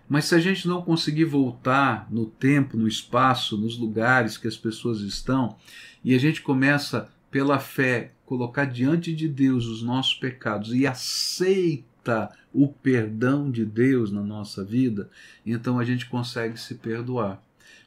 [0.09, 4.57] Mas se a gente não conseguir voltar no tempo, no espaço, nos lugares que as
[4.57, 5.57] pessoas estão,
[6.03, 12.31] e a gente começa pela fé colocar diante de Deus os nossos pecados e aceita
[12.53, 15.11] o perdão de Deus na nossa vida,
[15.45, 17.43] então a gente consegue se perdoar.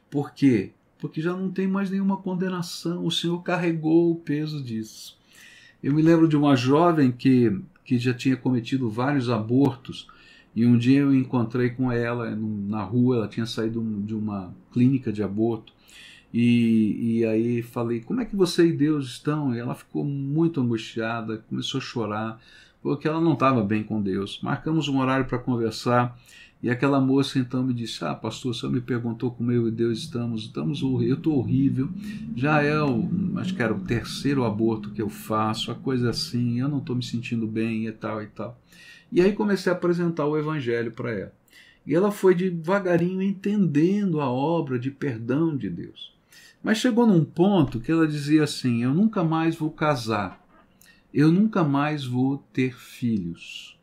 [0.09, 0.73] Por quê?
[0.99, 5.17] Porque já não tem mais nenhuma condenação, o Senhor carregou o peso disso.
[5.81, 10.07] Eu me lembro de uma jovem que, que já tinha cometido vários abortos
[10.55, 15.11] e um dia eu encontrei com ela na rua, ela tinha saído de uma clínica
[15.11, 15.73] de aborto.
[16.33, 19.55] E, e aí falei: Como é que você e Deus estão?
[19.55, 22.41] E ela ficou muito angustiada, começou a chorar,
[22.81, 24.39] porque ela não estava bem com Deus.
[24.41, 26.17] Marcamos um horário para conversar.
[26.63, 29.99] E aquela moça então me disse: Ah, pastor, senhor me perguntou como eu e Deus
[29.99, 30.43] estamos.
[30.43, 31.89] Estamos eu estou horrível.
[32.35, 36.59] Já é o, acho que era o terceiro aborto que eu faço, a coisa assim,
[36.59, 38.59] eu não estou me sentindo bem e tal e tal.
[39.11, 41.33] E aí comecei a apresentar o evangelho para ela.
[41.85, 46.13] E ela foi devagarinho entendendo a obra de perdão de Deus.
[46.63, 50.39] Mas chegou num ponto que ela dizia assim: Eu nunca mais vou casar,
[51.13, 53.77] eu nunca mais vou ter filhos,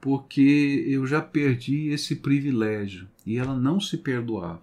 [0.00, 3.06] porque eu já perdi esse privilégio.
[3.24, 4.62] E ela não se perdoava.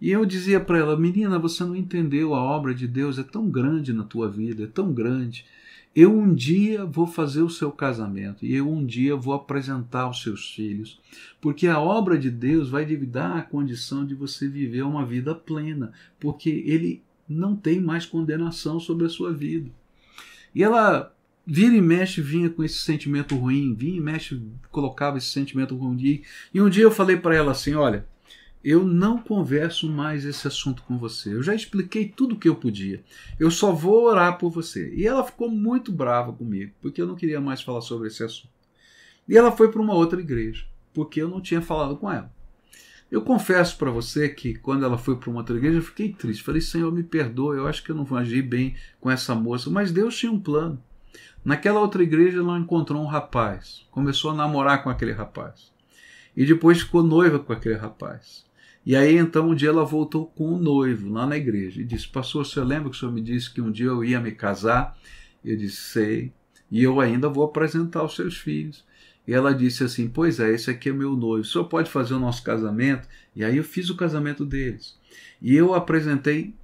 [0.00, 3.48] E eu dizia para ela: Menina, você não entendeu, a obra de Deus é tão
[3.48, 5.46] grande na tua vida, é tão grande
[5.94, 10.22] eu um dia vou fazer o seu casamento e eu um dia vou apresentar os
[10.22, 11.00] seus filhos,
[11.40, 15.34] porque a obra de Deus vai lhe dar a condição de você viver uma vida
[15.34, 19.70] plena, porque Ele não tem mais condenação sobre a sua vida.
[20.54, 21.12] E ela
[21.44, 26.22] vira e mexe vinha com esse sentimento ruim, vinha e mexe colocava esse sentimento ruim.
[26.54, 28.06] E um dia eu falei para ela assim: olha
[28.62, 31.34] eu não converso mais esse assunto com você.
[31.34, 33.02] Eu já expliquei tudo o que eu podia.
[33.38, 34.92] Eu só vou orar por você.
[34.94, 38.52] E ela ficou muito brava comigo, porque eu não queria mais falar sobre esse assunto.
[39.26, 42.30] E ela foi para uma outra igreja, porque eu não tinha falado com ela.
[43.10, 46.44] Eu confesso para você que quando ela foi para uma outra igreja, eu fiquei triste.
[46.44, 49.90] Falei, Senhor, me perdoa, eu acho que eu não agi bem com essa moça, mas
[49.90, 50.80] Deus tinha um plano.
[51.44, 55.72] Naquela outra igreja, ela encontrou um rapaz, começou a namorar com aquele rapaz.
[56.36, 58.44] E depois ficou noiva com aquele rapaz.
[58.84, 62.08] E aí então um dia ela voltou com o noivo lá na igreja e disse:
[62.08, 64.98] Pastor, você lembra que o senhor me disse que um dia eu ia me casar?
[65.44, 66.32] Eu disse: Sei.
[66.70, 68.84] E eu ainda vou apresentar os seus filhos.
[69.26, 71.46] E ela disse assim: Pois é, esse aqui é meu noivo.
[71.46, 73.06] O senhor pode fazer o nosso casamento?
[73.34, 74.98] E aí eu fiz o casamento deles.
[75.42, 76.54] E eu apresentei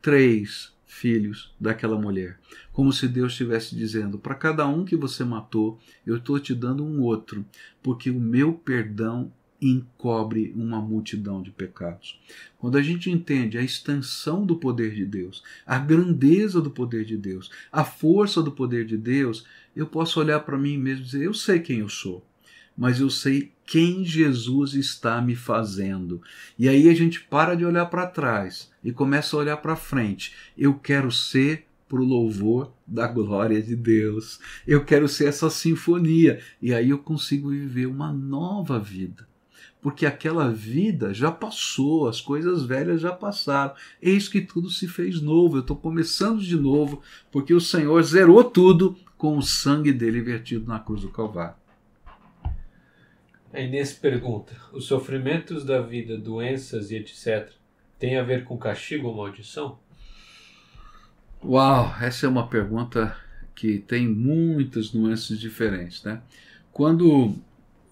[0.00, 2.38] três filhos daquela mulher.
[2.72, 6.84] Como se Deus estivesse dizendo: Para cada um que você matou, eu estou te dando
[6.84, 7.44] um outro,
[7.82, 12.20] porque o meu perdão encobre uma multidão de pecados.
[12.58, 17.16] Quando a gente entende a extensão do poder de Deus, a grandeza do poder de
[17.16, 19.44] Deus, a força do poder de Deus,
[19.74, 22.26] eu posso olhar para mim mesmo e dizer: eu sei quem eu sou,
[22.76, 26.22] mas eu sei quem Jesus está me fazendo.
[26.58, 30.32] E aí a gente para de olhar para trás e começa a olhar para frente.
[30.56, 34.40] Eu quero ser para o louvor da glória de Deus.
[34.66, 36.40] Eu quero ser essa sinfonia.
[36.60, 39.26] E aí eu consigo viver uma nova vida.
[39.80, 43.74] Porque aquela vida já passou, as coisas velhas já passaram.
[44.02, 45.56] Eis que tudo se fez novo.
[45.56, 50.66] Eu estou começando de novo, porque o Senhor zerou tudo com o sangue dele vertido
[50.66, 51.54] na cruz do Calvário.
[53.52, 57.50] A Inês pergunta: os sofrimentos da vida, doenças e etc.,
[57.98, 59.78] têm a ver com castigo ou maldição?
[61.44, 63.16] Uau, essa é uma pergunta
[63.54, 66.20] que tem muitas nuances diferentes, né?
[66.72, 67.34] Quando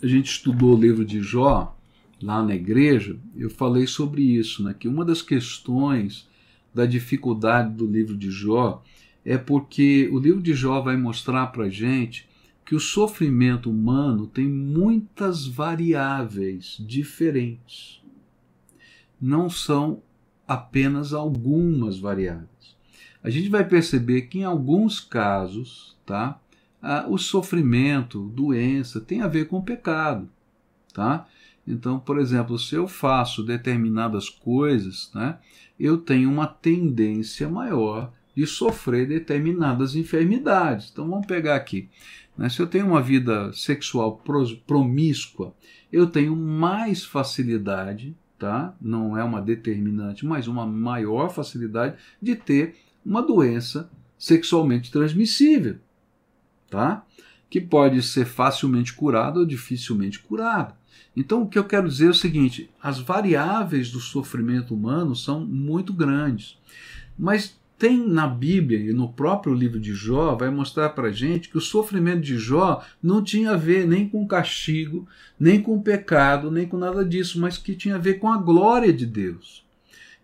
[0.05, 1.75] a gente estudou o livro de Jó
[2.23, 4.75] lá na igreja, eu falei sobre isso, né?
[4.79, 6.29] Que uma das questões
[6.75, 8.83] da dificuldade do livro de Jó
[9.25, 12.29] é porque o livro de Jó vai mostrar para gente
[12.67, 18.03] que o sofrimento humano tem muitas variáveis diferentes.
[19.19, 20.03] Não são
[20.47, 22.77] apenas algumas variáveis.
[23.23, 26.39] A gente vai perceber que em alguns casos, tá,
[27.09, 30.29] o sofrimento, doença, tem a ver com o pecado,
[30.93, 31.27] tá?
[31.67, 35.39] Então, por exemplo, se eu faço determinadas coisas, né,
[35.81, 40.91] eu tenho uma tendência maior de sofrer determinadas enfermidades.
[40.93, 41.89] Então, vamos pegar aqui.
[42.37, 42.49] Né?
[42.49, 44.23] Se eu tenho uma vida sexual
[44.67, 45.55] promíscua,
[45.93, 48.75] eu tenho mais facilidade, tá?
[48.81, 55.79] não é uma determinante, mas uma maior facilidade de ter uma doença sexualmente transmissível,
[56.71, 57.05] tá?
[57.55, 60.75] que pode ser facilmente curada ou dificilmente curada.
[61.17, 65.39] Então, o que eu quero dizer é o seguinte: as variáveis do sofrimento humano são
[65.39, 66.59] muito grandes.
[67.17, 71.57] Mas tem na Bíblia e no próprio livro de Jó, vai mostrar para gente que
[71.57, 75.07] o sofrimento de Jó não tinha a ver nem com castigo,
[75.39, 78.93] nem com pecado, nem com nada disso, mas que tinha a ver com a glória
[78.93, 79.65] de Deus.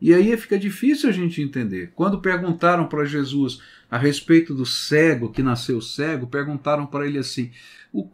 [0.00, 1.92] E aí fica difícil a gente entender.
[1.94, 3.60] Quando perguntaram para Jesus
[3.90, 7.50] a respeito do cego que nasceu cego, perguntaram para ele assim: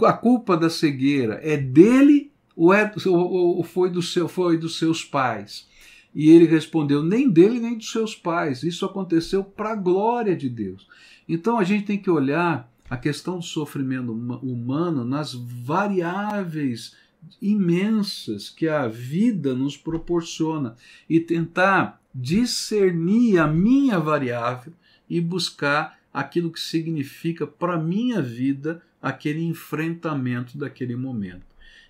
[0.05, 5.05] a culpa da cegueira é dele ou, é, ou foi, do seu, foi dos seus
[5.05, 5.69] pais?
[6.15, 8.63] E ele respondeu: nem dele nem dos seus pais.
[8.63, 10.89] Isso aconteceu para a glória de Deus.
[11.29, 16.95] Então a gente tem que olhar a questão do sofrimento humano nas variáveis
[17.43, 20.77] imensas que a vida nos proporciona
[21.11, 24.73] e tentar discernir a minha variável
[25.09, 31.45] e buscar aquilo que significa para a minha vida aquele enfrentamento daquele momento.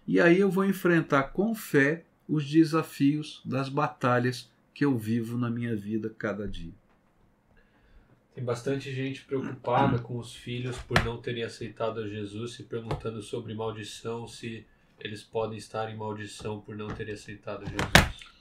[0.06, 5.48] E aí eu vou enfrentar com fé os desafios das batalhas que eu vivo na
[5.48, 6.72] minha vida cada dia.
[8.34, 13.22] Tem bastante gente preocupada com os filhos por não terem aceitado a Jesus, se perguntando
[13.22, 14.66] sobre maldição, se
[15.00, 18.35] eles podem estar em maldição por não terem aceitado Jesus.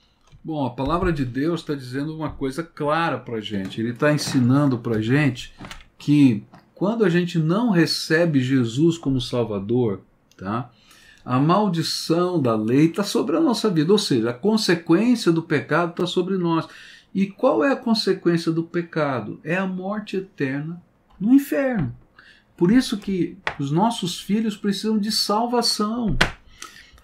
[0.46, 3.80] Bom, a palavra de Deus está dizendo uma coisa clara para gente.
[3.80, 5.52] Ele está ensinando para gente
[5.98, 10.02] que quando a gente não recebe Jesus como Salvador,
[10.36, 10.70] tá?
[11.24, 15.90] a maldição da lei está sobre a nossa vida, ou seja, a consequência do pecado
[15.90, 16.68] está sobre nós.
[17.12, 19.40] E qual é a consequência do pecado?
[19.42, 20.80] É a morte eterna
[21.18, 21.92] no inferno.
[22.56, 26.16] Por isso que os nossos filhos precisam de salvação.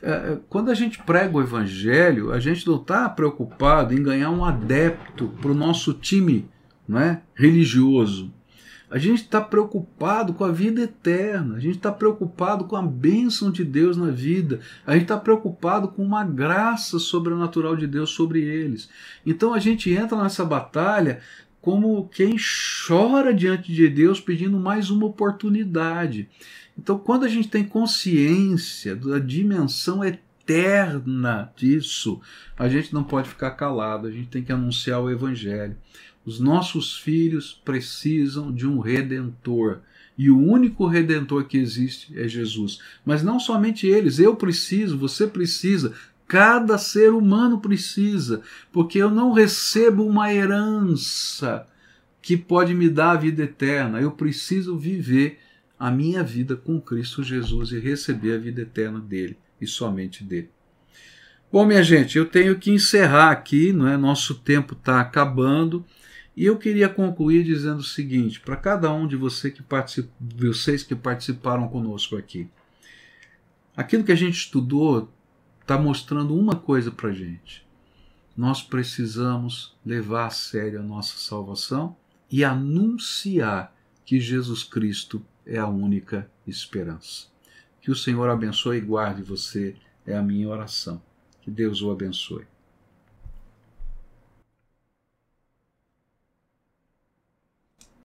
[0.02, 4.30] É, é, quando a gente prega o evangelho, a gente não está preocupado em ganhar
[4.30, 6.50] um adepto para o nosso time
[6.88, 8.32] não é, religioso.
[8.90, 13.50] A gente está preocupado com a vida eterna, a gente está preocupado com a bênção
[13.50, 18.42] de Deus na vida, a gente está preocupado com uma graça sobrenatural de Deus sobre
[18.42, 18.90] eles.
[19.24, 21.20] Então a gente entra nessa batalha
[21.62, 22.34] como quem
[22.86, 26.28] chora diante de Deus pedindo mais uma oportunidade.
[26.76, 32.20] Então, quando a gente tem consciência da dimensão eterna disso,
[32.58, 35.76] a gente não pode ficar calado, a gente tem que anunciar o Evangelho.
[36.26, 39.82] Os nossos filhos precisam de um redentor.
[40.18, 42.80] E o único redentor que existe é Jesus.
[43.04, 45.94] Mas não somente eles, eu preciso, você precisa,
[46.32, 48.40] cada ser humano precisa,
[48.72, 51.66] porque eu não recebo uma herança
[52.22, 54.00] que pode me dar a vida eterna.
[54.00, 55.40] Eu preciso viver
[55.78, 60.48] a minha vida com Cristo Jesus e receber a vida eterna dele e somente dele.
[61.52, 63.98] Bom, minha gente, eu tenho que encerrar aqui, não é?
[63.98, 65.84] Nosso tempo está acabando.
[66.34, 69.62] E eu queria concluir dizendo o seguinte, para cada um de você que
[70.18, 72.48] vocês que participaram conosco aqui.
[73.76, 75.12] Aquilo que a gente estudou
[75.72, 77.66] está mostrando uma coisa para a gente.
[78.36, 81.96] Nós precisamos levar a sério a nossa salvação
[82.30, 87.26] e anunciar que Jesus Cristo é a única esperança.
[87.80, 89.74] Que o Senhor abençoe e guarde você,
[90.06, 91.00] é a minha oração.
[91.40, 92.51] Que Deus o abençoe.